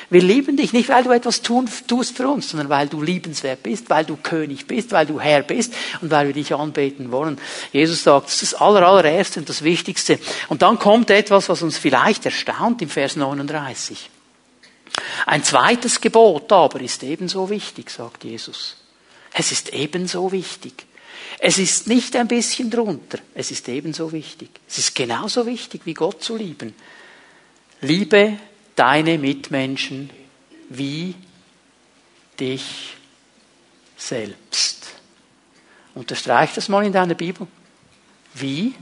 [0.09, 3.61] Wir lieben dich nicht, weil du etwas tun, tust für uns, sondern weil du liebenswert
[3.61, 7.37] bist, weil du König bist, weil du Herr bist und weil wir dich anbeten wollen.
[7.71, 10.17] Jesus sagt, das ist das aller, allererste und das Wichtigste.
[10.49, 14.09] Und dann kommt etwas, was uns vielleicht erstaunt im Vers 39.
[15.25, 18.77] Ein zweites Gebot aber ist ebenso wichtig, sagt Jesus.
[19.33, 20.85] Es ist ebenso wichtig.
[21.39, 24.49] Es ist nicht ein bisschen drunter, es ist ebenso wichtig.
[24.67, 26.73] Es ist genauso wichtig, wie Gott zu lieben.
[27.81, 28.37] Liebe
[28.75, 30.09] deine Mitmenschen
[30.69, 31.15] wie
[32.39, 32.95] dich
[33.97, 34.87] selbst.
[35.93, 37.47] Unterstreich das mal in deiner Bibel.
[38.33, 38.73] Wie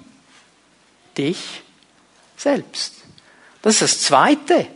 [1.18, 1.62] dich
[2.36, 2.94] selbst.
[3.62, 4.68] Das ist das Zweite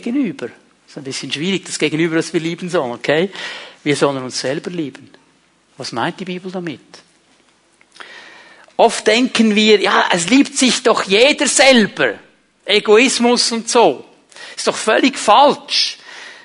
[0.00, 0.46] gegenüber.
[0.46, 3.30] Das ist ein bisschen schwierig, das Gegenüber, das wir lieben sollen, okay?
[3.82, 5.10] Wir sollen uns selber lieben.
[5.76, 6.80] Was meint die Bibel damit?
[8.76, 12.14] Oft denken wir, ja, es liebt sich doch jeder selber.
[12.64, 14.04] Egoismus und so.
[14.56, 15.98] Ist doch völlig falsch.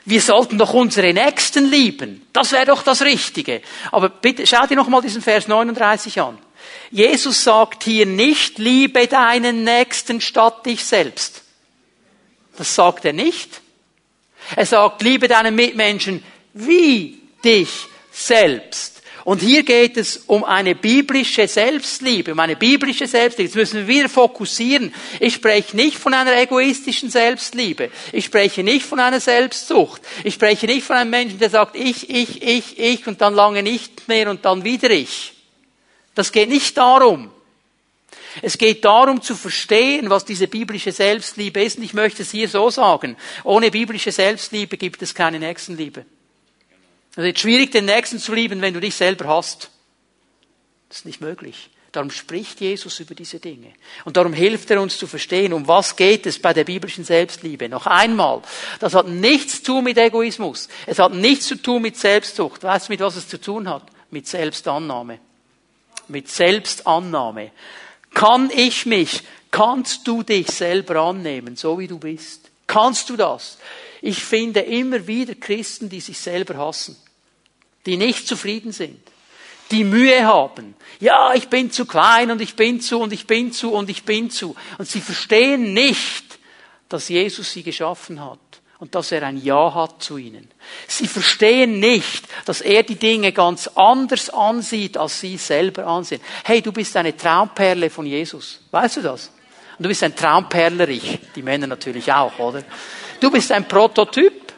[0.05, 2.25] Wir sollten doch unsere Nächsten lieben.
[2.31, 3.61] Das wäre doch das Richtige.
[3.91, 6.37] Aber bitte, schau dir noch mal diesen Vers 39 an.
[6.91, 11.43] Jesus sagt hier nicht, liebe deinen Nächsten statt dich selbst.
[12.57, 13.61] Das sagt er nicht.
[14.55, 17.69] Er sagt, liebe deinen Mitmenschen wie dich
[18.11, 18.97] selbst.
[19.23, 23.49] Und hier geht es um eine biblische Selbstliebe, um eine biblische Selbstliebe.
[23.49, 24.93] Jetzt müssen wir wieder fokussieren.
[25.19, 27.91] Ich spreche nicht von einer egoistischen Selbstliebe.
[28.13, 30.01] Ich spreche nicht von einer Selbstsucht.
[30.23, 33.63] Ich spreche nicht von einem Menschen, der sagt, ich, ich, ich, ich und dann lange
[33.63, 35.33] nicht mehr und dann wieder ich.
[36.15, 37.29] Das geht nicht darum.
[38.41, 41.77] Es geht darum zu verstehen, was diese biblische Selbstliebe ist.
[41.77, 43.17] Und ich möchte es hier so sagen.
[43.43, 46.05] Ohne biblische Selbstliebe gibt es keine Nächstenliebe.
[47.15, 49.71] Es ist schwierig, den Nächsten zu lieben, wenn du dich selber hast.
[50.89, 51.69] Das ist nicht möglich.
[51.91, 53.73] Darum spricht Jesus über diese Dinge.
[54.05, 57.69] Und darum hilft er uns zu verstehen, um was geht es bei der biblischen Selbstliebe.
[57.69, 58.43] Noch einmal,
[58.79, 60.67] das hat nichts zu tun mit Egoismus.
[60.85, 62.61] Es hat nichts zu tun mit Selbstsucht.
[62.61, 63.83] Weißt du, mit was es zu tun hat?
[64.11, 65.19] Mit Selbstannahme.
[66.07, 67.51] Mit Selbstannahme.
[68.17, 72.49] Kann ich mich, kannst du dich selber annehmen, so wie du bist?
[72.65, 73.59] Kannst du das?
[74.01, 76.95] Ich finde immer wieder Christen, die sich selber hassen
[77.87, 78.99] die nicht zufrieden sind,
[79.71, 80.75] die Mühe haben.
[80.99, 84.03] Ja, ich bin zu klein und ich bin zu und ich bin zu und ich
[84.03, 84.55] bin zu.
[84.77, 86.37] Und sie verstehen nicht,
[86.89, 88.39] dass Jesus sie geschaffen hat
[88.79, 90.49] und dass er ein Ja hat zu ihnen.
[90.87, 96.21] Sie verstehen nicht, dass er die Dinge ganz anders ansieht, als sie selber ansehen.
[96.43, 98.61] Hey, du bist eine Traumperle von Jesus.
[98.71, 99.31] Weißt du das?
[99.77, 101.19] Und du bist ein Traumperlerich.
[101.35, 102.63] Die Männer natürlich auch, oder?
[103.19, 104.53] Du bist ein Prototyp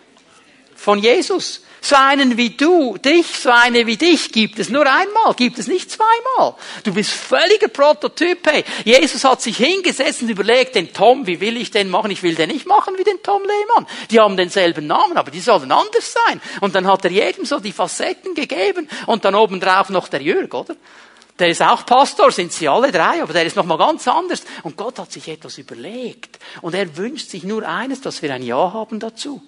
[0.75, 1.63] von Jesus.
[1.81, 5.67] So einen wie du, dich, so eine wie dich gibt es nur einmal, gibt es
[5.67, 6.55] nicht zweimal.
[6.83, 8.65] Du bist völliger Prototyp, hey.
[8.83, 12.11] Jesus hat sich hingesetzt und überlegt, den Tom, wie will ich den machen?
[12.11, 13.87] Ich will den nicht machen wie den Tom Lehmann.
[14.11, 16.41] Die haben denselben Namen, aber die sollen anders sein.
[16.59, 20.53] Und dann hat er jedem so die Facetten gegeben und dann obendrauf noch der Jürg,
[20.53, 20.75] oder?
[21.39, 24.43] Der ist auch Pastor, sind sie alle drei, aber der ist nochmal ganz anders.
[24.63, 26.37] Und Gott hat sich etwas überlegt.
[26.61, 29.41] Und er wünscht sich nur eines, dass wir ein Ja haben dazu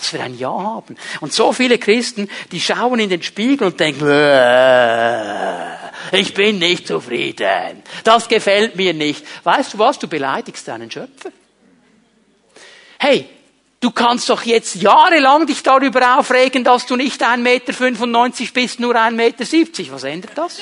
[0.00, 0.96] dass wir ein Ja haben.
[1.20, 4.06] Und so viele Christen, die schauen in den Spiegel und denken,
[6.12, 7.82] ich bin nicht zufrieden.
[8.04, 9.24] Das gefällt mir nicht.
[9.44, 9.98] Weißt du was?
[9.98, 11.30] Du beleidigst deinen Schöpfer.
[12.98, 13.28] Hey,
[13.80, 18.94] du kannst doch jetzt jahrelang dich darüber aufregen, dass du nicht 1,95 Meter bist, nur
[18.94, 19.92] 1,70 Meter.
[19.92, 20.60] Was ändert das?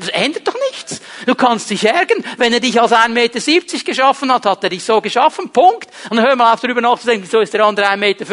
[0.00, 1.00] Das ändert doch nichts.
[1.26, 2.24] Du kannst dich ärgern.
[2.38, 5.50] Wenn er dich als 1,70 Meter geschaffen hat, hat er dich so geschaffen.
[5.50, 5.88] Punkt.
[6.08, 8.24] Und dann hör mal auf darüber nachzudenken, so ist der andere 1,95 Meter.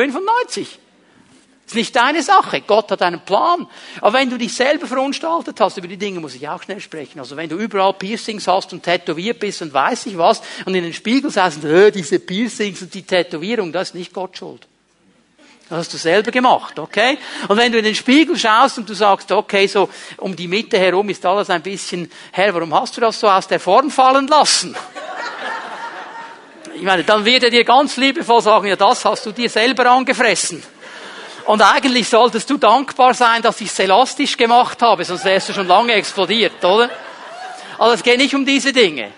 [1.67, 2.61] Das ist nicht deine Sache.
[2.61, 3.67] Gott hat einen Plan.
[3.99, 7.19] Aber wenn du dich selber verunstaltet hast, über die Dinge muss ich auch schnell sprechen.
[7.19, 10.83] Also wenn du überall Piercings hast und tätowiert bist und weiß ich was und in
[10.83, 14.65] den Spiegel sagst, äh, diese Piercings und die Tätowierung, das ist nicht Gott schuld.
[15.69, 17.17] Das hast du selber gemacht, okay?
[17.49, 20.77] Und wenn du in den Spiegel schaust und du sagst, okay, so um die Mitte
[20.79, 24.27] herum ist alles ein bisschen, Herr, warum hast du das so aus der Form fallen
[24.27, 24.75] lassen?
[26.73, 29.89] Ich meine, dann wird er dir ganz liebevoll sagen, ja, das hast du dir selber
[29.91, 30.63] angefressen.
[31.45, 35.53] Und eigentlich solltest du dankbar sein, dass ich es elastisch gemacht habe, sonst wärst du
[35.53, 36.89] schon lange explodiert, oder?
[37.77, 39.11] Also es geht nicht um diese Dinge.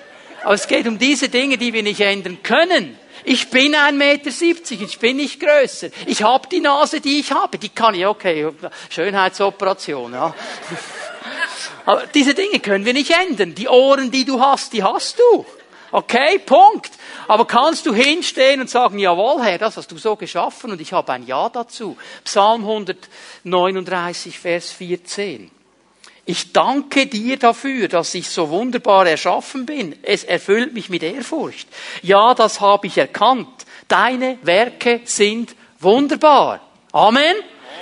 [0.44, 2.99] Aber es geht um diese Dinge, die wir nicht ändern können.
[3.24, 5.90] Ich bin ein Meter, siebzig, ich bin nicht größer.
[6.06, 7.58] Ich habe die Nase, die ich habe.
[7.58, 8.50] Die kann ich, okay,
[8.90, 10.34] Schönheitsoperation, ja.
[11.86, 13.56] Aber diese Dinge können wir nicht ändern.
[13.56, 15.46] Die Ohren, die du hast, die hast du.
[15.92, 16.92] Okay, Punkt.
[17.28, 20.94] Aber kannst du hinstehen und sagen, jawohl, Herr, das hast du so geschaffen und ich
[20.94, 21.98] habe ein Ja dazu.
[22.24, 25.50] Psalm 139, Vers 14.
[26.30, 29.96] Ich danke dir dafür, dass ich so wunderbar erschaffen bin.
[30.04, 31.68] Es erfüllt mich mit Ehrfurcht.
[32.04, 33.48] Ja, das habe ich erkannt.
[33.88, 36.62] Deine Werke sind wunderbar.
[36.92, 37.36] Amen.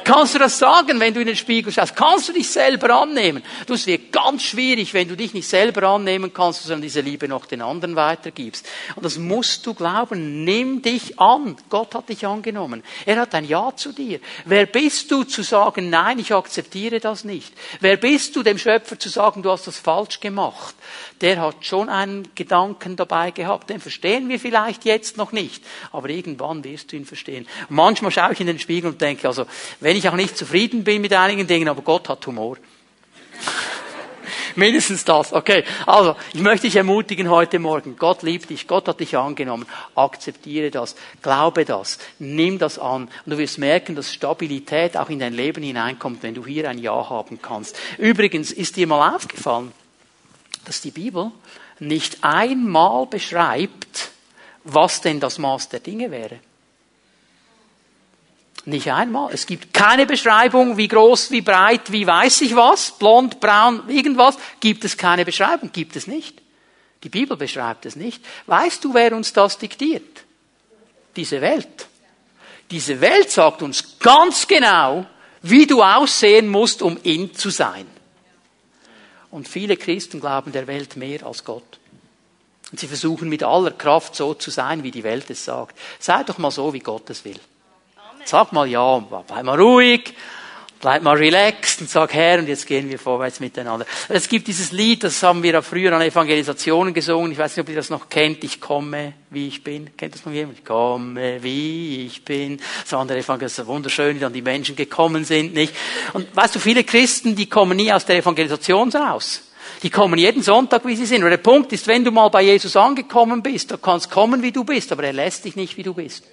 [0.07, 1.93] Kannst du das sagen, wenn du in den Spiegel schaust?
[1.93, 3.43] Kannst du dich selber annehmen?
[3.65, 7.27] Du, es wird ganz schwierig, wenn du dich nicht selber annehmen kannst, sondern diese Liebe
[7.27, 8.65] noch den anderen weitergibst.
[8.95, 10.45] Und das musst du glauben.
[10.45, 11.57] Nimm dich an.
[11.69, 12.83] Gott hat dich angenommen.
[13.05, 14.21] Er hat ein Ja zu dir.
[14.45, 17.53] Wer bist du zu sagen, nein, ich akzeptiere das nicht?
[17.81, 20.73] Wer bist du dem Schöpfer zu sagen, du hast das falsch gemacht?
[21.21, 23.69] Der hat schon einen Gedanken dabei gehabt.
[23.69, 25.63] Den verstehen wir vielleicht jetzt noch nicht.
[25.91, 27.47] Aber irgendwann wirst du ihn verstehen.
[27.69, 29.45] Und manchmal schaue ich in den Spiegel und denke, also,
[29.79, 32.57] wenn ich auch nicht zufrieden bin mit einigen Dingen, aber Gott hat Humor.
[34.55, 35.33] Mindestens das.
[35.33, 35.63] Okay.
[35.85, 37.95] Also, ich möchte dich ermutigen heute Morgen.
[37.97, 38.67] Gott liebt dich.
[38.67, 39.65] Gott hat dich angenommen.
[39.95, 40.95] Akzeptiere das.
[41.21, 41.99] Glaube das.
[42.19, 43.03] Nimm das an.
[43.03, 46.79] Und du wirst merken, dass Stabilität auch in dein Leben hineinkommt, wenn du hier ein
[46.79, 47.77] Ja haben kannst.
[47.97, 49.71] Übrigens, ist dir mal aufgefallen,
[50.67, 51.31] dass die Bibel
[51.79, 54.11] nicht einmal beschreibt,
[54.63, 56.39] was denn das Maß der Dinge wäre.
[58.65, 59.33] Nicht einmal.
[59.33, 64.37] Es gibt keine Beschreibung, wie groß, wie breit, wie weiß ich was, blond, braun, irgendwas.
[64.59, 66.41] Gibt es keine Beschreibung, gibt es nicht.
[67.03, 68.21] Die Bibel beschreibt es nicht.
[68.45, 70.25] Weißt du, wer uns das diktiert?
[71.15, 71.87] Diese Welt.
[72.69, 75.05] Diese Welt sagt uns ganz genau,
[75.43, 77.87] wie du aussehen musst, um in zu sein.
[79.31, 81.79] Und viele Christen glauben der Welt mehr als Gott.
[82.71, 85.77] Und sie versuchen mit aller Kraft so zu sein, wie die Welt es sagt.
[85.99, 87.39] Sei doch mal so, wie Gott es will.
[88.25, 90.13] Sag mal ja, bleib mal ruhig,
[90.79, 93.85] bleib mal relaxed und sag Herr, und jetzt gehen wir vorwärts miteinander.
[94.09, 97.31] Es gibt dieses Lied, das haben wir früher an Evangelisationen gesungen.
[97.31, 98.43] Ich weiß nicht, ob ihr das noch kennt.
[98.43, 99.95] Ich komme, wie ich bin.
[99.97, 100.59] Kennt das noch jemand?
[100.59, 102.59] Ich komme, wie ich bin.
[102.85, 105.73] So andere Evangelisation, wunderschön, wie dann die Menschen gekommen sind, nicht?
[106.13, 109.43] Und weißt du, viele Christen, die kommen nie aus der Evangelisation raus.
[109.83, 111.23] Die kommen jeden Sonntag, wie sie sind.
[111.23, 114.51] Und der Punkt ist, wenn du mal bei Jesus angekommen bist, du kannst kommen, wie
[114.51, 116.23] du bist, aber er lässt dich nicht, wie du bist.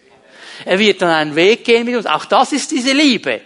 [0.65, 2.07] Er wird dann einen Weg gehen mit uns.
[2.07, 3.41] Auch das ist diese Liebe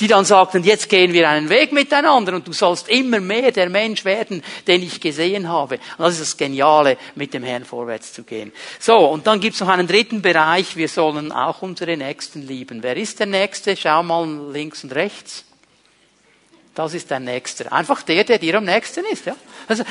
[0.00, 3.68] die dann sagten, jetzt gehen wir einen Weg miteinander und du sollst immer mehr der
[3.68, 5.76] Mensch werden, den ich gesehen habe.
[5.96, 8.52] Und das ist das Geniale, mit dem Herrn vorwärts zu gehen.
[8.78, 12.82] So, und dann gibt's noch einen dritten Bereich, wir sollen auch unsere Nächsten lieben.
[12.82, 13.76] Wer ist der Nächste?
[13.76, 15.44] Schau mal links und rechts.
[16.74, 17.72] Das ist der Nächste.
[17.72, 19.24] Einfach der, der dir am nächsten ist.
[19.24, 19.34] Ja?
[19.66, 19.82] Also,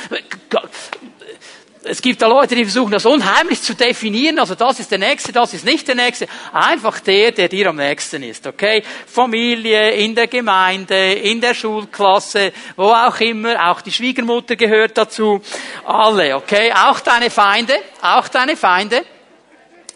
[1.87, 4.39] es gibt da Leute, die versuchen das unheimlich zu definieren.
[4.39, 6.27] Also das ist der Nächste, das ist nicht der Nächste.
[6.51, 8.47] Einfach der, der dir am nächsten ist.
[8.47, 8.83] Okay?
[9.05, 13.71] Familie, in der Gemeinde, in der Schulklasse, wo auch immer.
[13.71, 15.41] Auch die Schwiegermutter gehört dazu.
[15.85, 16.35] Alle.
[16.35, 16.73] Okay?
[16.73, 19.05] Auch deine Feinde, auch deine Feinde.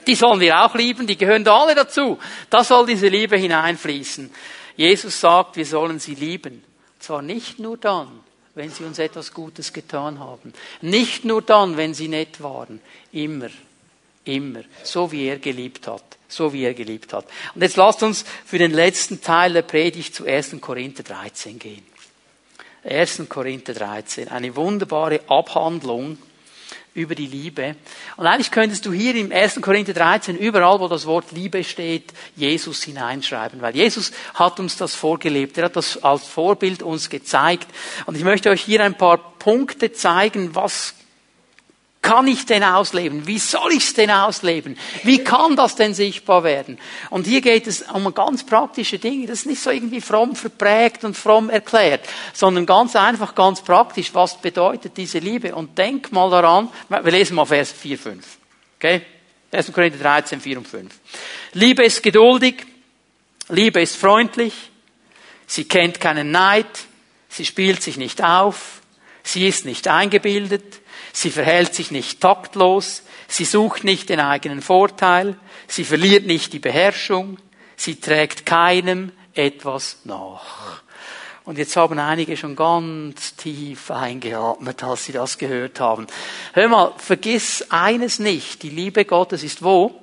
[0.06, 1.08] Die sollen wir auch lieben.
[1.08, 2.20] Die gehören da alle dazu.
[2.50, 4.32] Da soll diese Liebe hineinfließen.
[4.76, 6.64] Jesus sagt, wir sollen sie lieben.
[7.00, 8.19] Zwar nicht nur dann,
[8.60, 10.52] wenn sie uns etwas Gutes getan haben.
[10.82, 12.82] Nicht nur dann, wenn sie nett waren.
[13.14, 13.48] Immer.
[14.26, 14.64] Immer.
[14.84, 16.04] So wie er geliebt hat.
[16.28, 17.26] So wie er geliebt hat.
[17.56, 20.58] Und jetzt lasst uns für den letzten Teil der Predigt zu 1.
[20.60, 21.86] Korinther 13 gehen.
[22.84, 23.30] 1.
[23.30, 24.28] Korinther 13.
[24.28, 26.18] Eine wunderbare Abhandlung
[26.94, 27.76] über die Liebe.
[28.18, 29.62] Und eigentlich könntest du hier im 1.
[29.62, 34.96] Korinther 13 überall, wo das Wort Liebe steht, Jesus hineinschreiben, weil Jesus hat uns das
[34.96, 35.58] vorgelebt.
[35.58, 37.68] Er hat das als Vorbild uns gezeigt.
[38.06, 40.96] Und ich möchte euch hier ein paar Punkte zeigen, was
[42.02, 43.28] kann ich denn ausleben?
[43.28, 44.78] Wie soll ich es denn ausleben?
[45.04, 46.80] Wie kann das denn sichtbar werden?
[47.10, 49.28] Und hier geht es um ganz praktische Dinge.
[49.28, 54.14] Das ist nicht so irgendwie fromm verprägt und fromm erklärt, sondern ganz einfach, ganz praktisch.
[54.14, 55.54] Was bedeutet diese Liebe?
[55.54, 58.26] Und denk mal daran, wir lesen mal Vers 4, 5.
[58.78, 59.02] Okay?
[59.52, 59.74] 1.
[59.74, 60.94] Korinther 13, 4 und 5.
[61.54, 62.66] Liebe ist geduldig.
[63.50, 64.54] Liebe ist freundlich.
[65.48, 66.68] Sie kennt keinen Neid.
[67.28, 68.82] Sie spielt sich nicht auf.
[69.24, 70.80] Sie ist nicht eingebildet.
[71.14, 76.60] Sie verhält sich nicht taktlos, sie sucht nicht den eigenen Vorteil, sie verliert nicht die
[76.60, 77.38] Beherrschung,
[77.76, 80.82] sie trägt keinem etwas nach.
[81.46, 86.06] Und jetzt haben einige schon ganz tief eingeatmet, als sie das gehört haben.
[86.54, 89.96] Hör mal, vergiss eines nicht, die Liebe Gottes ist wo?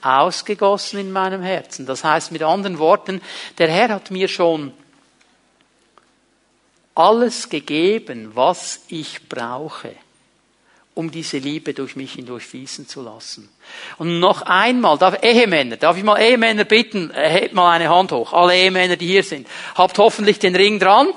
[0.00, 1.84] Ausgegossen in meinem Herzen.
[1.84, 3.20] Das heißt mit anderen Worten,
[3.58, 4.72] der Herr hat mir schon
[6.98, 9.94] alles gegeben, was ich brauche,
[10.94, 13.48] um diese Liebe durch mich hindurch fließen zu lassen.
[13.98, 18.32] Und noch einmal, darf, Ehemänner, darf ich mal Ehemänner bitten, hebt mal eine Hand hoch,
[18.32, 21.08] alle Ehemänner, die hier sind, habt hoffentlich den Ring dran.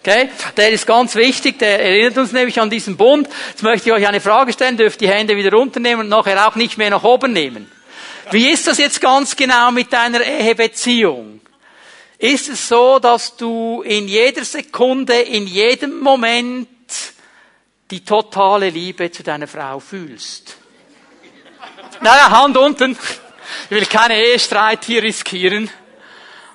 [0.00, 0.28] Okay?
[0.56, 3.28] Der ist ganz wichtig, der erinnert uns nämlich an diesen Bund.
[3.48, 6.56] Jetzt möchte ich euch eine Frage stellen, dürft die Hände wieder runternehmen und nachher auch
[6.56, 7.70] nicht mehr nach oben nehmen.
[8.30, 11.41] Wie ist das jetzt ganz genau mit deiner Ehebeziehung?
[12.22, 16.68] Ist es so, dass du in jeder Sekunde, in jedem Moment
[17.90, 20.56] die totale Liebe zu deiner Frau fühlst.
[22.00, 22.96] Naja, Hand unten.
[23.64, 25.68] Ich will keine Ehestreit hier riskieren.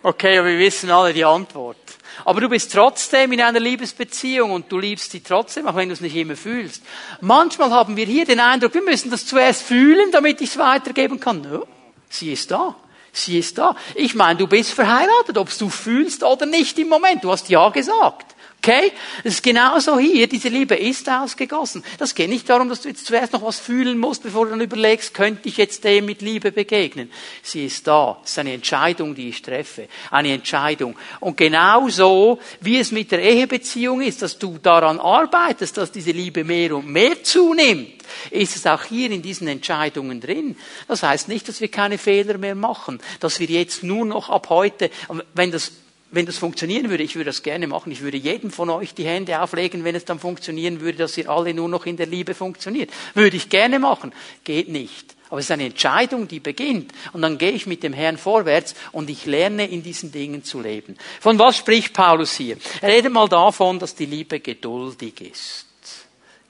[0.04, 1.76] Okay, aber wir wissen alle die Antwort.
[2.24, 5.94] Aber du bist trotzdem in einer Liebesbeziehung und du liebst sie trotzdem, auch wenn du
[5.94, 6.82] es nicht immer fühlst.
[7.20, 11.20] Manchmal haben wir hier den Eindruck, wir müssen das zuerst fühlen, damit ich es weitergeben
[11.20, 11.42] kann.
[11.42, 11.68] No,
[12.10, 12.76] sie ist da.
[13.18, 13.76] Sie ist da.
[13.96, 17.24] Ich meine, du bist verheiratet, ob du fühlst oder nicht im Moment.
[17.24, 18.37] Du hast Ja gesagt.
[18.68, 18.92] Okay?
[19.24, 20.28] Das ist genauso hier.
[20.28, 21.86] Diese Liebe ist ausgegossen.
[22.00, 24.62] Das geht nicht darum, dass du jetzt zuerst noch was fühlen musst, bevor du dann
[24.62, 27.10] überlegst, könnte ich jetzt dem mit Liebe begegnen.
[27.42, 28.20] Sie ist da.
[28.26, 29.88] Es ist eine Entscheidung, die ich treffe.
[30.12, 30.98] Eine Entscheidung.
[31.22, 36.44] Und genauso, wie es mit der Ehebeziehung ist, dass du daran arbeitest, dass diese Liebe
[36.44, 40.58] mehr und mehr zunimmt, ist es auch hier in diesen Entscheidungen drin.
[40.90, 44.50] Das heißt nicht, dass wir keine Fehler mehr machen, dass wir jetzt nur noch ab
[44.50, 44.90] heute,
[45.34, 45.72] wenn das
[46.10, 49.06] wenn das funktionieren würde, ich würde das gerne machen, ich würde jedem von euch die
[49.06, 52.34] Hände auflegen, wenn es dann funktionieren würde, dass ihr alle nur noch in der Liebe
[52.34, 52.92] funktioniert.
[53.14, 54.14] Würde ich gerne machen.
[54.44, 55.16] Geht nicht.
[55.30, 56.94] Aber es ist eine Entscheidung, die beginnt.
[57.12, 60.62] Und dann gehe ich mit dem Herrn vorwärts und ich lerne in diesen Dingen zu
[60.62, 60.98] leben.
[61.20, 62.58] Von was spricht Paulus hier?
[62.82, 65.66] Er redet mal davon, dass die Liebe geduldig ist.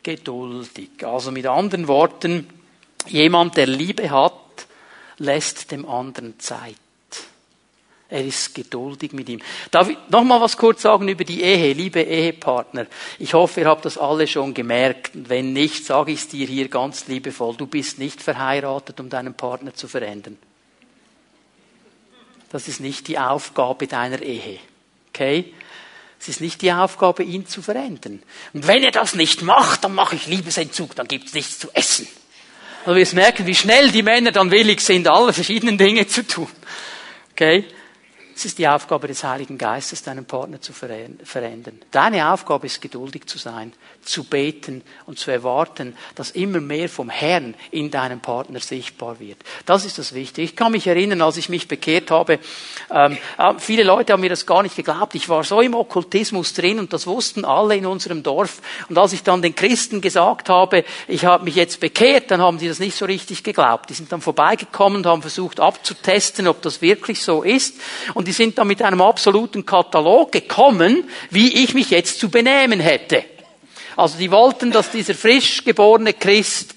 [0.04, 0.90] Geduldig.
[1.04, 2.48] Also mit anderen Worten,
[3.08, 4.34] jemand, der Liebe hat,
[5.18, 6.76] lässt dem anderen Zeit.
[8.10, 9.42] Er ist geduldig mit ihm.
[9.70, 12.88] Darf ich noch mal was kurz sagen über die Ehe, liebe Ehepartner?
[13.20, 15.12] Ich hoffe, ihr habt das alle schon gemerkt.
[15.14, 17.58] wenn nicht, sage ich es dir hier ganz liebevoll.
[17.58, 20.38] Du bist nicht verheiratet, um deinen Partner zu verändern.
[22.50, 24.60] Das ist nicht die Aufgabe deiner Ehe.
[25.10, 25.54] Okay?
[26.20, 28.24] Es ist nicht die Aufgabe, ihn zu verändern.
[28.54, 32.08] Und wenn er das nicht macht, dann mache ich Liebesentzug, dann gibt's nichts zu essen.
[32.86, 36.48] Und wir merken, wie schnell die Männer dann willig sind, alle verschiedenen Dinge zu tun.
[37.34, 37.66] Okay?
[38.38, 41.80] Es ist die Aufgabe des Heiligen Geistes, deinen Partner zu verändern.
[41.90, 43.74] Deine Aufgabe ist, geduldig zu sein,
[44.04, 49.40] zu beten und zu erwarten, dass immer mehr vom Herrn in deinem Partner sichtbar wird.
[49.66, 50.46] Das ist das Wichtige.
[50.46, 52.38] Ich kann mich erinnern, als ich mich bekehrt habe,
[52.92, 55.16] ähm, äh, viele Leute haben mir das gar nicht geglaubt.
[55.16, 58.62] Ich war so im Okkultismus drin und das wussten alle in unserem Dorf.
[58.88, 62.60] Und als ich dann den Christen gesagt habe, ich habe mich jetzt bekehrt, dann haben
[62.60, 63.90] sie das nicht so richtig geglaubt.
[63.90, 67.82] Die sind dann vorbeigekommen und haben versucht abzutesten, ob das wirklich so ist.
[68.14, 72.82] Und die sind dann mit einem absoluten Katalog gekommen, wie ich mich jetzt zu benehmen
[72.82, 73.24] hätte.
[73.96, 76.76] Also die wollten, dass dieser frisch geborene Christ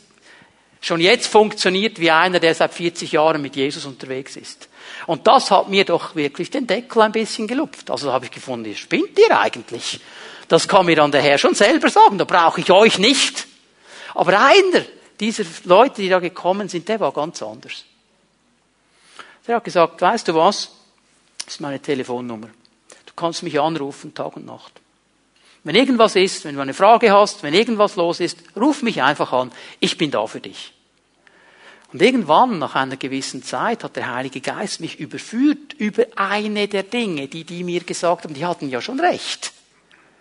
[0.81, 4.69] schon jetzt funktioniert wie einer, der seit 40 Jahren mit Jesus unterwegs ist.
[5.07, 7.91] Und das hat mir doch wirklich den Deckel ein bisschen gelupft.
[7.91, 10.01] Also da habe ich gefunden, ihr spinnt ihr eigentlich.
[10.47, 13.47] Das kann mir dann der Herr schon selber sagen, da brauche ich euch nicht.
[14.15, 14.85] Aber einer
[15.19, 17.85] dieser Leute, die da gekommen sind, der war ganz anders.
[19.49, 20.71] Der hat gesagt, weißt du was?
[21.51, 22.47] Das ist meine Telefonnummer.
[23.07, 24.71] Du kannst mich anrufen, Tag und Nacht.
[25.65, 29.33] Wenn irgendwas ist, wenn du eine Frage hast, wenn irgendwas los ist, ruf mich einfach
[29.33, 29.51] an.
[29.81, 30.73] Ich bin da für dich.
[31.93, 36.85] Und irgendwann, nach einer gewissen Zeit, hat der Heilige Geist mich überführt über eine der
[36.85, 38.35] Dinge, die die mir gesagt haben.
[38.35, 39.53] Die hatten ja schon recht.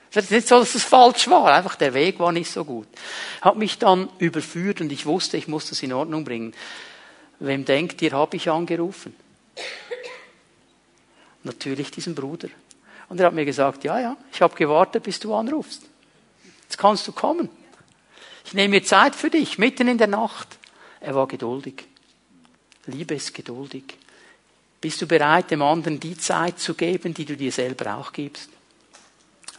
[0.09, 2.88] Es ist nicht so, dass es falsch war, einfach der Weg war nicht so gut.
[3.41, 6.55] Hat mich dann überführt und ich wusste, ich muss das in Ordnung bringen.
[7.38, 9.13] Wem denkt ihr, habe ich angerufen?
[11.44, 12.50] Natürlich diesen Bruder.
[13.08, 15.84] Und er hat mir gesagt, ja, ja, ich habe gewartet, bis du anrufst.
[16.64, 17.50] Jetzt kannst du kommen.
[18.46, 20.48] Ich nehme mir Zeit für dich, mitten in der Nacht.
[21.00, 21.86] Er war geduldig.
[22.86, 23.84] Liebe ist geduldig.
[24.82, 28.50] Bist du bereit, dem anderen die Zeit zu geben, die du dir selber auch gibst?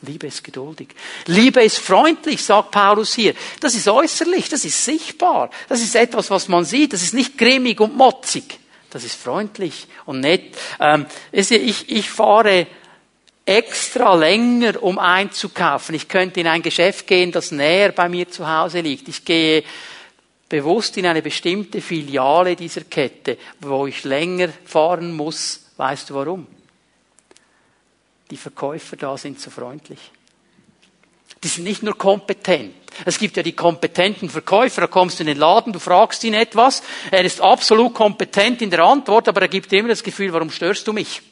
[0.02, 0.88] Liebe ist geduldig.
[1.26, 3.34] Liebe ist freundlich, sagt Paulus hier.
[3.60, 5.50] Das ist äußerlich, das ist sichtbar.
[5.68, 6.94] Das ist etwas, was man sieht.
[6.94, 8.58] Das ist nicht grimmig und motzig.
[8.90, 10.56] Das ist freundlich und nett.
[10.78, 12.66] Ähm, ich, ich fahre
[13.44, 15.94] extra länger, um einzukaufen.
[15.94, 19.08] Ich könnte in ein Geschäft gehen, das näher bei mir zu Hause liegt.
[19.08, 19.64] Ich gehe
[20.48, 25.60] bewusst in eine bestimmte Filiale dieser Kette, wo ich länger fahren muss.
[25.76, 26.46] Weißt du warum?
[28.30, 29.98] Die Verkäufer da sind so freundlich.
[31.42, 32.74] Die sind nicht nur kompetent.
[33.04, 36.34] Es gibt ja die kompetenten Verkäufer, da kommst du in den Laden, du fragst ihn
[36.34, 40.50] etwas, er ist absolut kompetent in der Antwort, aber er gibt immer das Gefühl, warum
[40.50, 41.22] störst du mich?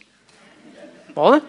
[1.14, 1.42] Oder?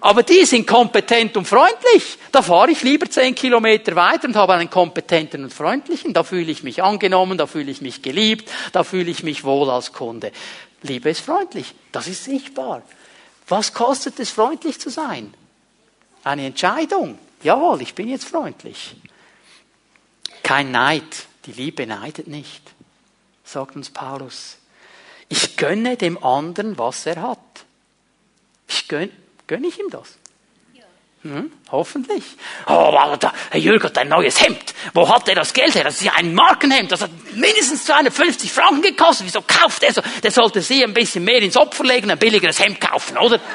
[0.00, 2.18] Aber die sind kompetent und freundlich.
[2.30, 6.12] Da fahre ich lieber zehn Kilometer weiter und habe einen kompetenten und freundlichen.
[6.12, 9.70] Da fühle ich mich angenommen, da fühle ich mich geliebt, da fühle ich mich wohl
[9.70, 10.32] als Kunde.
[10.82, 11.74] Liebe ist freundlich.
[11.92, 12.82] Das ist sichtbar.
[13.48, 15.32] Was kostet es, freundlich zu sein?
[16.24, 17.18] Eine Entscheidung.
[17.42, 18.96] Jawohl, ich bin jetzt freundlich.
[20.42, 21.26] Kein Neid.
[21.46, 22.62] Die Liebe neidet nicht,
[23.44, 24.58] sagt uns Paulus.
[25.28, 27.38] Ich gönne dem anderen, was er hat.
[28.68, 29.10] Ich gönne,
[29.46, 30.18] gönne ich ihm das?
[31.22, 32.22] Hm, hoffentlich.
[32.66, 32.96] Oh,
[33.50, 34.74] Herr Jürgen hat ein neues Hemd.
[34.92, 35.82] Wo hat er das Geld her?
[35.82, 36.92] Das ist ja ein Markenhemd.
[36.92, 39.26] Das hat mindestens 250 Franken gekostet.
[39.26, 40.02] Wieso kauft er so?
[40.22, 43.40] Der sollte sie ein bisschen mehr ins Opfer legen, ein billigeres Hemd kaufen, oder?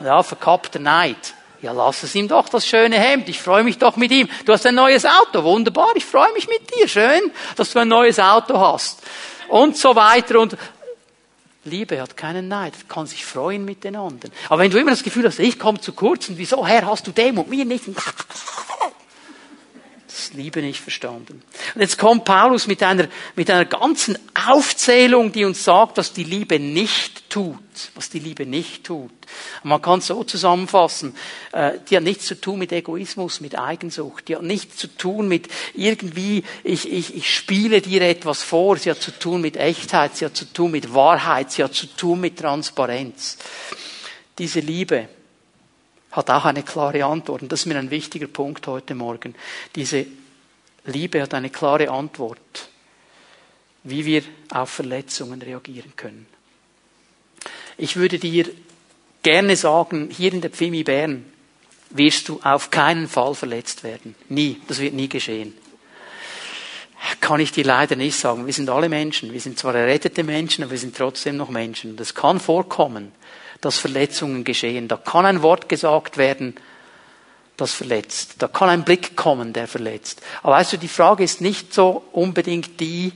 [0.00, 1.34] Ja, verkappter Neid.
[1.64, 3.26] Ja, lass es ihm doch das schöne Hemd.
[3.30, 4.28] Ich freue mich doch mit ihm.
[4.44, 5.42] Du hast ein neues Auto.
[5.44, 5.92] Wunderbar.
[5.94, 6.86] Ich freue mich mit dir.
[6.86, 9.00] Schön, dass du ein neues Auto hast.
[9.48, 10.40] Und so weiter.
[10.40, 10.58] Und
[11.64, 14.30] Liebe hat keinen Neid, kann sich freuen mit den anderen.
[14.50, 17.06] Aber wenn du immer das Gefühl hast, ich komme zu kurz und wieso, Herr, hast
[17.06, 17.84] du dem und mir nicht?
[20.14, 21.42] Das Liebe nicht verstanden.
[21.74, 24.16] Und jetzt kommt Paulus mit einer, mit einer ganzen
[24.48, 27.58] Aufzählung, die uns sagt, was die Liebe nicht tut.
[27.96, 29.10] Was die Liebe nicht tut.
[29.64, 31.16] man kann es so zusammenfassen.
[31.50, 34.28] Äh, die hat nichts zu tun mit Egoismus, mit Eigensucht.
[34.28, 38.76] Die hat nichts zu tun mit irgendwie, ich, ich, ich spiele dir etwas vor.
[38.76, 40.16] Sie hat zu tun mit Echtheit.
[40.16, 41.50] Sie hat zu tun mit Wahrheit.
[41.50, 43.36] Sie hat zu tun mit Transparenz.
[44.38, 45.08] Diese Liebe,
[46.14, 47.42] hat auch eine klare Antwort.
[47.42, 49.34] Und das ist mir ein wichtiger Punkt heute Morgen.
[49.74, 50.06] Diese
[50.86, 52.68] Liebe hat eine klare Antwort,
[53.82, 56.26] wie wir auf Verletzungen reagieren können.
[57.76, 58.48] Ich würde dir
[59.22, 61.24] gerne sagen, hier in der Pfimi Bern
[61.90, 64.14] wirst du auf keinen Fall verletzt werden.
[64.28, 64.60] Nie.
[64.68, 65.54] Das wird nie geschehen.
[67.20, 68.46] kann ich dir leider nicht sagen.
[68.46, 69.32] Wir sind alle Menschen.
[69.32, 71.96] Wir sind zwar errettete Menschen, aber wir sind trotzdem noch Menschen.
[71.98, 73.12] Es kann vorkommen,
[73.64, 74.88] dass Verletzungen geschehen.
[74.88, 76.54] Da kann ein Wort gesagt werden,
[77.56, 78.36] das verletzt.
[78.38, 80.22] Da kann ein Blick kommen, der verletzt.
[80.42, 83.12] Aber weißt du, die Frage ist nicht so unbedingt die,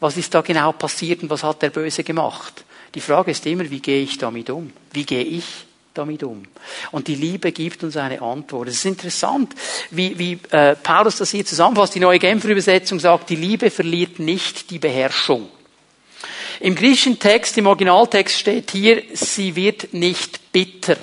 [0.00, 2.64] was ist da genau passiert und was hat der Böse gemacht.
[2.94, 4.72] Die Frage ist immer, wie gehe ich damit um?
[4.92, 5.44] Wie gehe ich
[5.92, 6.44] damit um?
[6.92, 8.68] Und die Liebe gibt uns eine Antwort.
[8.68, 9.54] Es ist interessant,
[9.90, 11.94] wie, wie äh, Paulus das hier zusammenfasst.
[11.94, 15.48] Die neue Genfer Übersetzung sagt, die Liebe verliert nicht die Beherrschung.
[16.64, 20.96] Im griechischen Text, im Originaltext steht hier, sie wird nicht bitter.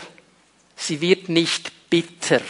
[0.75, 2.41] Sie wird nicht bitter.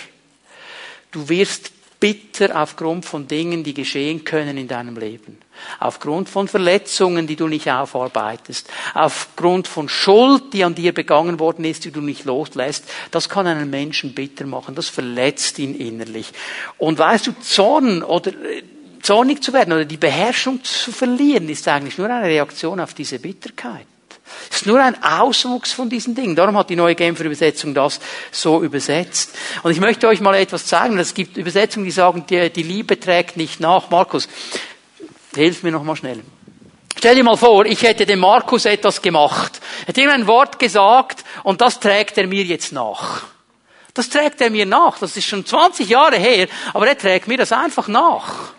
[1.12, 5.39] Du wirst bitter aufgrund von Dingen, die geschehen können in deinem Leben.
[5.82, 8.70] Aufgrund von Verletzungen, die du nicht aufarbeitest.
[8.93, 12.86] Aufgrund von Schuld, die an dir begangen worden ist, die du nicht loslässt.
[13.12, 14.74] Das kann einen Menschen bitter machen.
[14.74, 16.32] Das verletzt ihn innerlich.
[16.78, 18.64] Und weißt du, Zorn oder äh,
[19.02, 23.20] zornig zu werden oder die Beherrschung zu verlieren, ist eigentlich nur eine Reaktion auf diese
[23.20, 23.86] Bitterkeit.
[24.49, 26.36] Ist nur ein Auswuchs von diesen Dingen.
[26.36, 27.99] Darum hat die neue Genfer Übersetzung das
[28.32, 29.36] so übersetzt.
[29.64, 30.97] Und ich möchte euch mal etwas zeigen.
[30.99, 33.89] Es gibt Übersetzungen, die sagen, die, die Liebe trägt nicht nach.
[33.89, 34.28] Markus,
[35.36, 36.22] hilf mir noch mal schnell.
[36.97, 39.60] Stell dir mal vor, ich hätte dem Markus etwas gemacht.
[39.86, 43.24] Hätte ihm ein Wort gesagt und das trägt er mir jetzt nach.
[43.93, 44.99] Das trägt er mir nach.
[44.99, 48.54] Das ist schon 20 Jahre her, aber er trägt mir das einfach nach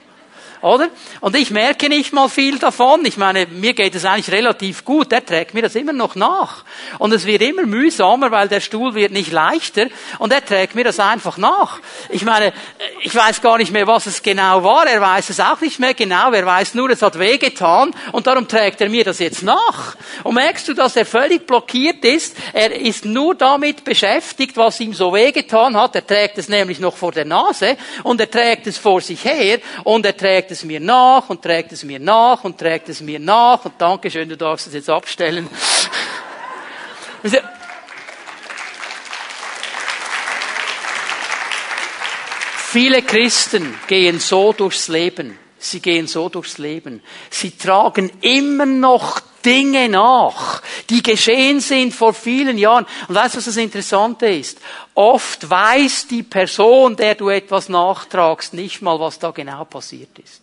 [0.63, 0.89] oder?
[1.21, 3.05] Und ich merke nicht mal viel davon.
[3.05, 5.11] Ich meine, mir geht es eigentlich relativ gut.
[5.11, 6.65] Der trägt mir das immer noch nach.
[6.99, 9.87] Und es wird immer mühsamer, weil der Stuhl wird nicht leichter.
[10.19, 11.81] Und er trägt mir das einfach nach.
[12.11, 12.53] Ich meine,
[13.01, 14.87] ich weiß gar nicht mehr, was es genau war.
[14.87, 16.31] Er weiß es auch nicht mehr genau.
[16.31, 17.93] Er weiß nur, es hat wehgetan.
[18.13, 19.97] Und darum trägt er mir das jetzt nach.
[20.23, 22.37] Und merkst du, dass er völlig blockiert ist?
[22.53, 25.97] Er ist nur damit beschäftigt, was ihm so wehgetan hat.
[25.97, 27.77] Er trägt es nämlich noch vor der Nase.
[28.05, 29.59] Und er trägt es vor sich her.
[29.83, 33.19] Und er trägt es mir nach und trägt es mir nach und trägt es mir
[33.19, 35.49] nach und danke schön, du darfst es jetzt abstellen.
[42.73, 45.39] Viele Christen gehen so durchs Leben.
[45.63, 47.03] Sie gehen so durchs Leben.
[47.31, 52.87] Sie tragen immer noch Dinge nach, die geschehen sind vor vielen Jahren.
[53.09, 54.59] Und weißt du, was das Interessante ist?
[54.95, 60.43] Oft weiß die Person, der du etwas nachtragst, nicht mal, was da genau passiert ist.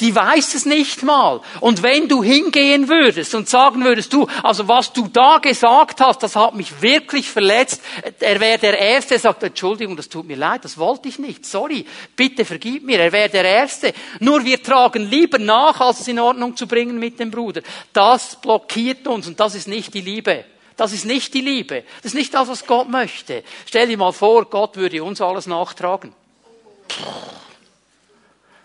[0.00, 1.40] Die weiß es nicht mal.
[1.60, 6.22] Und wenn du hingehen würdest und sagen würdest, du, also was du da gesagt hast,
[6.22, 7.82] das hat mich wirklich verletzt,
[8.20, 11.46] er wäre der Erste, der sagt, Entschuldigung, das tut mir leid, das wollte ich nicht,
[11.46, 11.86] sorry,
[12.16, 13.92] bitte vergib mir, er wäre der Erste.
[14.20, 17.62] Nur wir tragen lieber nach, als es in Ordnung zu bringen mit dem Bruder.
[17.92, 20.44] Das blockiert uns und das ist nicht die Liebe.
[20.76, 21.84] Das ist nicht die Liebe.
[22.02, 23.44] Das ist nicht das, was Gott möchte.
[23.66, 26.12] Stell dir mal vor, Gott würde uns alles nachtragen.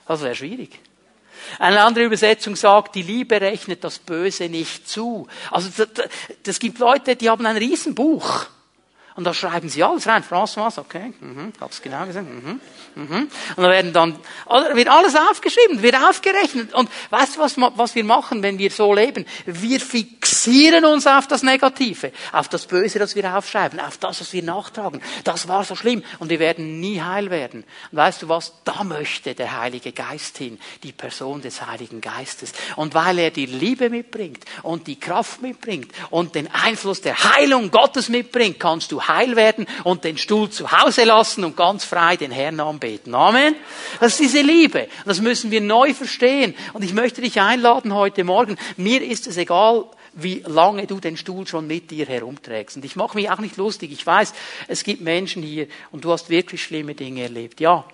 [0.07, 0.79] Das wäre schwierig.
[1.57, 5.27] Eine andere Übersetzung sagt, die Liebe rechnet das Böse nicht zu.
[5.51, 5.85] Also
[6.43, 8.47] das gibt Leute, die haben ein Riesenbuch.
[9.19, 10.23] Und da schreiben sie alles rein.
[10.23, 12.25] François, okay, mhm, hab's genau gesagt.
[12.25, 12.61] Mhm,
[12.95, 13.29] mhm.
[13.57, 14.15] Und da werden dann,
[14.75, 16.73] wird alles aufgeschrieben, wird aufgerechnet.
[16.73, 19.25] Und weißt du, was, was wir machen, wenn wir so leben?
[19.45, 24.31] Wir fixieren uns auf das Negative, auf das Böse, das wir aufschreiben, auf das, was
[24.31, 25.01] wir nachtragen.
[25.25, 26.01] Das war so schlimm.
[26.19, 27.65] Und wir werden nie heil werden.
[27.91, 28.53] Und weißt du was?
[28.63, 32.53] Da möchte der Heilige Geist hin, die Person des Heiligen Geistes.
[32.77, 37.69] Und weil er die Liebe mitbringt und die Kraft mitbringt und den Einfluss der Heilung
[37.69, 42.15] Gottes mitbringt, kannst du heil werden und den Stuhl zu Hause lassen und ganz frei
[42.15, 43.13] den Herrn anbeten.
[43.13, 43.55] Amen.
[43.99, 44.87] Das ist diese Liebe.
[45.05, 46.55] Das müssen wir neu verstehen.
[46.71, 48.57] Und ich möchte dich einladen heute Morgen.
[48.77, 52.77] Mir ist es egal, wie lange du den Stuhl schon mit dir herumträgst.
[52.77, 53.91] Und ich mache mich auch nicht lustig.
[53.91, 54.33] Ich weiß,
[54.67, 57.59] es gibt Menschen hier und du hast wirklich schlimme Dinge erlebt.
[57.59, 57.85] Ja,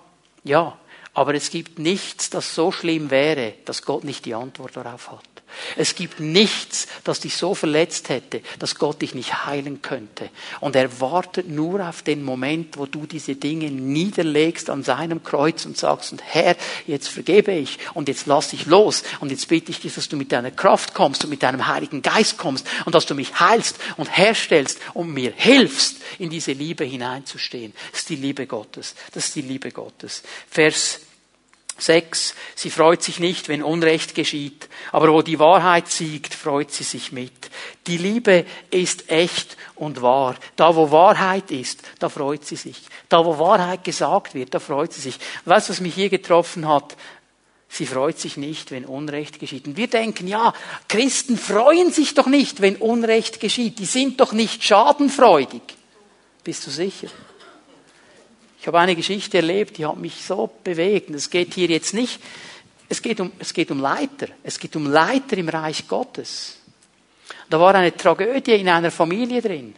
[0.44, 0.76] ja.
[1.14, 5.35] Aber es gibt nichts, das so schlimm wäre, dass Gott nicht die Antwort darauf hat.
[5.76, 10.30] Es gibt nichts, das dich so verletzt hätte, dass Gott dich nicht heilen könnte.
[10.60, 15.64] Und er wartet nur auf den Moment, wo du diese Dinge niederlegst an seinem Kreuz
[15.66, 19.70] und sagst, und Herr, jetzt vergebe ich und jetzt lass ich los und jetzt bitte
[19.70, 22.94] ich dich, dass du mit deiner Kraft kommst und mit deinem Heiligen Geist kommst und
[22.94, 27.72] dass du mich heilst und herstellst und mir hilfst, in diese Liebe hineinzustehen.
[27.90, 28.94] Das ist die Liebe Gottes.
[29.12, 30.22] Das ist die Liebe Gottes.
[30.48, 31.00] Vers
[31.78, 36.84] Sechs, sie freut sich nicht, wenn Unrecht geschieht, aber wo die Wahrheit siegt, freut sie
[36.84, 37.50] sich mit.
[37.86, 40.36] Die Liebe ist echt und wahr.
[40.56, 42.80] Da, wo Wahrheit ist, da freut sie sich.
[43.10, 45.18] Da, wo Wahrheit gesagt wird, da freut sie sich.
[45.44, 46.96] Weißt du, was mich hier getroffen hat?
[47.68, 49.66] Sie freut sich nicht, wenn Unrecht geschieht.
[49.66, 50.54] Und wir denken, ja,
[50.88, 53.78] Christen freuen sich doch nicht, wenn Unrecht geschieht.
[53.78, 55.60] Die sind doch nicht schadenfreudig.
[56.42, 57.08] Bist du sicher?
[58.66, 61.10] Ich habe eine Geschichte erlebt, die hat mich so bewegt.
[61.10, 62.18] Es geht hier jetzt nicht
[62.88, 64.26] es geht um, es geht um Leiter.
[64.42, 66.58] Es geht um Leiter im Reich Gottes.
[67.48, 69.74] Da war eine Tragödie in einer Familie drin.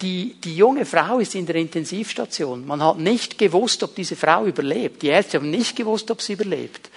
[0.00, 2.66] Die, die junge Frau ist in der Intensivstation.
[2.66, 5.02] Man hat nicht gewusst, ob diese Frau überlebt.
[5.02, 6.90] Die Ärzte haben nicht gewusst, ob sie überlebt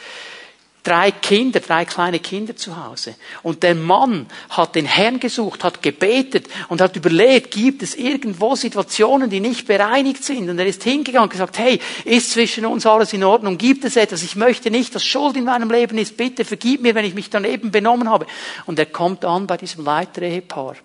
[0.83, 3.15] drei Kinder, drei kleine Kinder zu Hause.
[3.43, 8.55] Und der Mann hat den Herrn gesucht, hat gebetet und hat überlegt, gibt es irgendwo
[8.55, 10.49] Situationen, die nicht bereinigt sind?
[10.49, 13.57] Und er ist hingegangen und gesagt, hey, ist zwischen uns alles in Ordnung?
[13.57, 14.23] Gibt es etwas?
[14.23, 16.17] Ich möchte nicht, dass Schuld in meinem Leben ist.
[16.17, 18.25] Bitte vergib mir, wenn ich mich daneben benommen habe.
[18.65, 20.75] Und er kommt an bei diesem Leiterehepaar.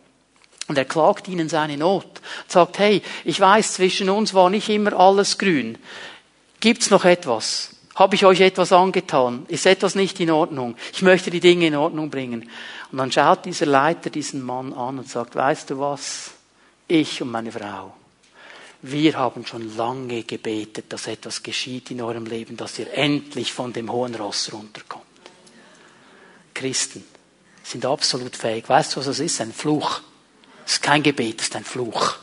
[0.68, 2.20] Und er klagt ihnen seine Not.
[2.48, 5.78] Sagt, hey, ich weiß, zwischen uns war nicht immer alles grün.
[6.60, 7.75] Gibt's noch etwas?
[7.96, 9.46] Habe ich euch etwas angetan?
[9.48, 10.76] Ist etwas nicht in Ordnung?
[10.92, 12.48] Ich möchte die Dinge in Ordnung bringen.
[12.92, 16.32] Und dann schaut dieser Leiter diesen Mann an und sagt, weißt du was?
[16.86, 17.94] Ich und meine Frau,
[18.82, 23.72] wir haben schon lange gebetet, dass etwas geschieht in eurem Leben, dass ihr endlich von
[23.72, 25.04] dem hohen Ross runterkommt.
[26.52, 27.02] Christen
[27.62, 28.68] sind absolut fähig.
[28.68, 29.40] Weißt du, was das ist?
[29.40, 30.02] Ein Fluch.
[30.66, 32.16] Es ist kein Gebet, es ist ein Fluch.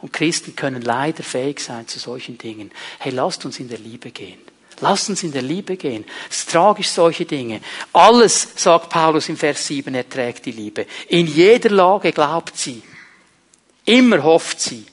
[0.00, 2.70] Und Christen können leider fähig sein zu solchen Dingen.
[2.98, 4.40] Hey, lasst uns in der Liebe gehen.
[4.84, 6.04] Lass uns in der Liebe gehen.
[6.28, 7.62] Es ist tragisch, solche Dinge.
[7.94, 10.86] Alles, sagt Paulus im Vers 7, erträgt die Liebe.
[11.08, 12.82] In jeder Lage glaubt sie.
[13.86, 14.84] Immer hofft sie.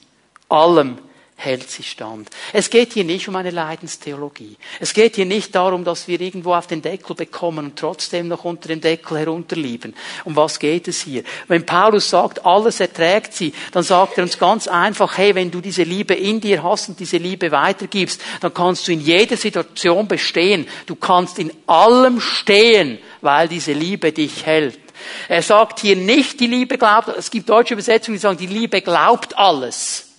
[0.47, 0.97] Allem
[1.43, 2.29] hält sie stand.
[2.53, 4.57] Es geht hier nicht um eine Leidenstheologie.
[4.79, 8.45] Es geht hier nicht darum, dass wir irgendwo auf den Deckel bekommen und trotzdem noch
[8.45, 9.95] unter dem Deckel herunterlieben.
[10.23, 11.23] Um was geht es hier?
[11.47, 15.61] Wenn Paulus sagt, alles erträgt sie, dann sagt er uns ganz einfach, hey, wenn du
[15.61, 20.07] diese Liebe in dir hast und diese Liebe weitergibst, dann kannst du in jeder Situation
[20.07, 20.67] bestehen.
[20.85, 24.79] Du kannst in allem stehen, weil diese Liebe dich hält.
[25.27, 28.83] Er sagt hier nicht, die Liebe glaubt, es gibt deutsche Übersetzungen, die sagen, die Liebe
[28.83, 30.10] glaubt alles.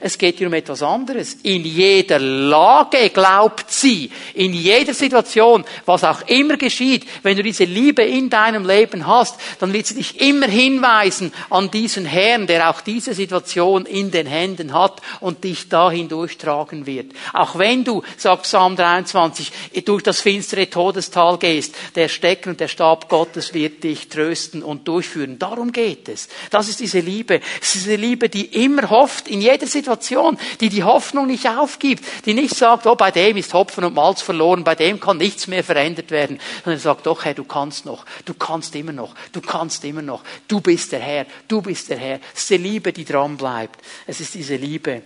[0.00, 1.38] Es geht hier um etwas anderes.
[1.42, 4.12] In jeder Lage glaubt sie.
[4.34, 9.40] In jeder Situation, was auch immer geschieht, wenn du diese Liebe in deinem Leben hast,
[9.58, 14.28] dann wird sie dich immer hinweisen an diesen Herrn, der auch diese Situation in den
[14.28, 17.12] Händen hat und dich dahin durchtragen wird.
[17.32, 19.50] Auch wenn du, sagt Psalm 23,
[19.84, 24.86] durch das finstere Todestal gehst, der Stecken und der Stab Gottes wird dich trösten und
[24.86, 25.40] durchführen.
[25.40, 26.28] Darum geht es.
[26.50, 27.40] Das ist diese Liebe.
[27.60, 31.48] Es ist diese Liebe, die immer hofft, in jeder Situation, Situation, die die Hoffnung nicht
[31.48, 35.16] aufgibt, die nicht sagt, oh, bei dem ist Hopfen und Malz verloren, bei dem kann
[35.16, 39.14] nichts mehr verändert werden, sondern sagt, doch, Herr, du kannst noch, du kannst immer noch,
[39.32, 42.20] du kannst immer noch, du bist der Herr, du bist der Herr.
[42.34, 43.80] Es ist die Liebe, die dran bleibt.
[44.06, 45.02] Es ist diese Liebe,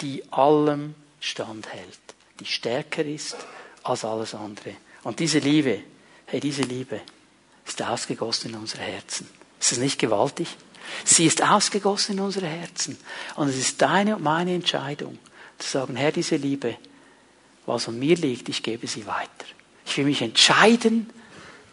[0.00, 2.00] die allem standhält,
[2.40, 3.36] die stärker ist
[3.82, 4.76] als alles andere.
[5.02, 5.80] Und diese Liebe,
[6.26, 7.00] hey, diese Liebe
[7.66, 9.28] ist ausgegossen in unsere Herzen.
[9.60, 10.48] Ist das nicht gewaltig?
[11.04, 12.96] Sie ist ausgegossen in unsere Herzen.
[13.36, 15.18] Und es ist deine und meine Entscheidung,
[15.58, 16.76] zu sagen, Herr, diese Liebe,
[17.66, 19.46] was an mir liegt, ich gebe sie weiter.
[19.86, 21.10] Ich will mich entscheiden,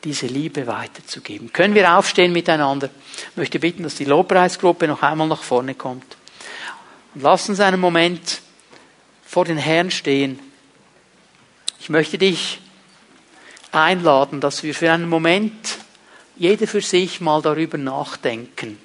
[0.04, 1.52] diese Liebe weiterzugeben.
[1.52, 2.90] Können wir aufstehen miteinander?
[3.32, 6.18] Ich möchte bitten, dass die Lobpreisgruppe noch einmal nach vorne kommt.
[7.14, 8.42] Und lass uns einen Moment
[9.26, 10.40] vor den Herrn stehen.
[11.80, 12.62] Ich möchte dich
[13.72, 15.78] einladen, dass wir für einen Moment
[16.38, 18.78] jeder für sich mal darüber nachdenken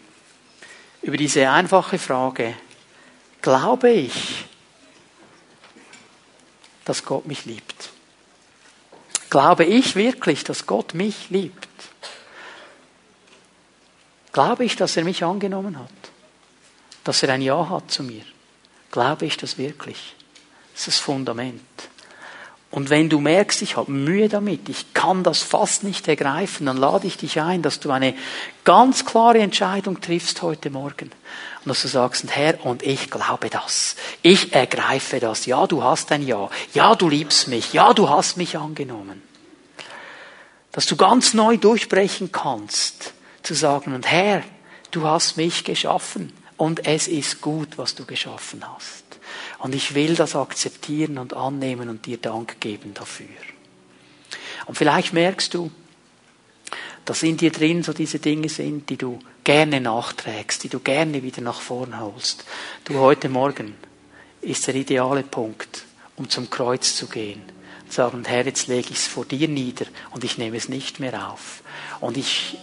[1.04, 2.54] über diese einfache Frage,
[3.42, 4.46] glaube ich,
[6.86, 7.90] dass Gott mich liebt?
[9.28, 11.68] Glaube ich wirklich, dass Gott mich liebt?
[14.32, 15.90] Glaube ich, dass er mich angenommen hat?
[17.04, 18.24] Dass er ein Ja hat zu mir?
[18.90, 20.14] Glaube ich das wirklich?
[20.72, 21.60] Das ist das Fundament.
[22.74, 26.76] Und wenn du merkst, ich habe Mühe damit, ich kann das fast nicht ergreifen, dann
[26.76, 28.16] lade ich dich ein, dass du eine
[28.64, 31.12] ganz klare Entscheidung triffst heute Morgen.
[31.64, 33.94] Und dass du sagst, Herr, und ich glaube das.
[34.22, 35.46] Ich ergreife das.
[35.46, 36.50] Ja, du hast ein Ja.
[36.72, 37.72] Ja, du liebst mich.
[37.74, 39.22] Ja, du hast mich angenommen.
[40.72, 43.14] Dass du ganz neu durchbrechen kannst,
[43.44, 44.42] zu sagen, und Herr,
[44.90, 49.03] du hast mich geschaffen und es ist gut, was du geschaffen hast.
[49.58, 53.26] Und ich will das akzeptieren und annehmen und dir Dank geben dafür.
[54.66, 55.70] Und vielleicht merkst du,
[57.04, 61.22] dass in dir drin so diese Dinge sind, die du gerne nachträgst, die du gerne
[61.22, 62.44] wieder nach vorn holst.
[62.84, 63.74] Du, heute Morgen
[64.40, 65.84] ist der ideale Punkt,
[66.16, 67.42] um zum Kreuz zu gehen.
[67.88, 71.30] Sagen, Herr, jetzt lege ich es vor dir nieder und ich nehme es nicht mehr
[71.30, 71.62] auf.
[72.00, 72.56] Und ich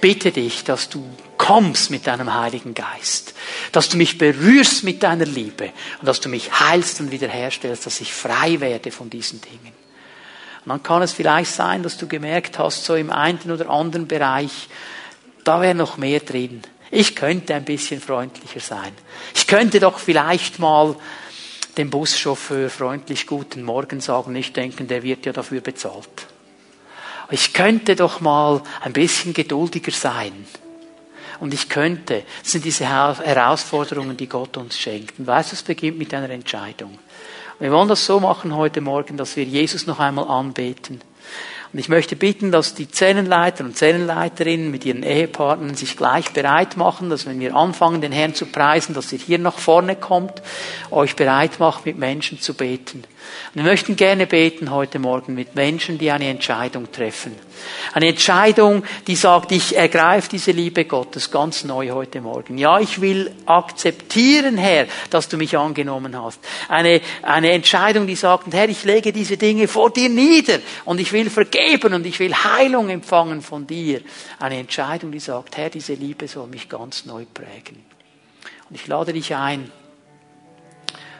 [0.00, 1.04] bitte dich, dass du
[1.38, 3.34] kommst mit deinem Heiligen Geist,
[3.72, 8.00] dass du mich berührst mit deiner Liebe und dass du mich heilst und wiederherstellst, dass
[8.00, 9.72] ich frei werde von diesen Dingen.
[10.64, 14.06] Und dann kann es vielleicht sein, dass du gemerkt hast, so im einen oder anderen
[14.06, 14.68] Bereich,
[15.44, 16.60] da wäre noch mehr drin.
[16.90, 18.92] Ich könnte ein bisschen freundlicher sein.
[19.34, 20.96] Ich könnte doch vielleicht mal
[21.78, 26.26] dem Buschauffeur freundlich guten Morgen sagen, nicht denken, der wird ja dafür bezahlt.
[27.30, 30.46] Ich könnte doch mal ein bisschen geduldiger sein.
[31.40, 32.22] Und ich könnte.
[32.42, 35.18] Sind diese Herausforderungen, die Gott uns schenkt.
[35.18, 36.98] Und weißt du, es beginnt mit einer Entscheidung.
[37.60, 41.00] Wir wollen das so machen heute Morgen, dass wir Jesus noch einmal anbeten.
[41.72, 46.78] Und ich möchte bitten, dass die Zellenleiter und Zellenleiterinnen mit ihren Ehepartnern sich gleich bereit
[46.78, 50.40] machen, dass wenn wir anfangen, den Herrn zu preisen, dass ihr hier nach vorne kommt,
[50.90, 53.04] euch bereit macht, mit Menschen zu beten.
[53.54, 57.34] Und wir möchten gerne beten heute Morgen mit Menschen, die eine Entscheidung treffen.
[57.92, 62.58] Eine Entscheidung, die sagt, ich ergreife diese Liebe Gottes ganz neu heute Morgen.
[62.58, 66.40] Ja, ich will akzeptieren, Herr, dass du mich angenommen hast.
[66.68, 71.12] Eine, eine Entscheidung, die sagt, Herr, ich lege diese Dinge vor dir nieder und ich
[71.12, 74.02] will vergeben und ich will Heilung empfangen von dir.
[74.38, 77.84] Eine Entscheidung, die sagt, Herr, diese Liebe soll mich ganz neu prägen.
[78.68, 79.70] Und ich lade dich ein,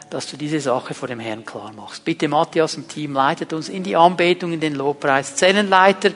[0.09, 2.03] dass du diese Sache vor dem Herrn klar machst.
[2.03, 5.35] Bitte Matthias und Team leitet uns in die Anbetung, in den Lobpreis.
[5.35, 6.11] Zellenleiter,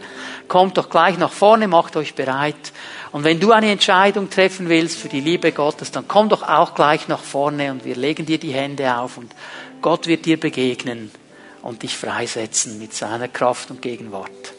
[0.47, 2.73] kommt doch gleich nach vorne, macht euch bereit.
[3.11, 6.73] Und wenn du eine Entscheidung treffen willst für die Liebe Gottes, dann komm doch auch
[6.73, 9.33] gleich nach vorne und wir legen dir die Hände auf und
[9.81, 11.11] Gott wird dir begegnen
[11.61, 14.53] und dich freisetzen mit seiner Kraft und Gegenwart.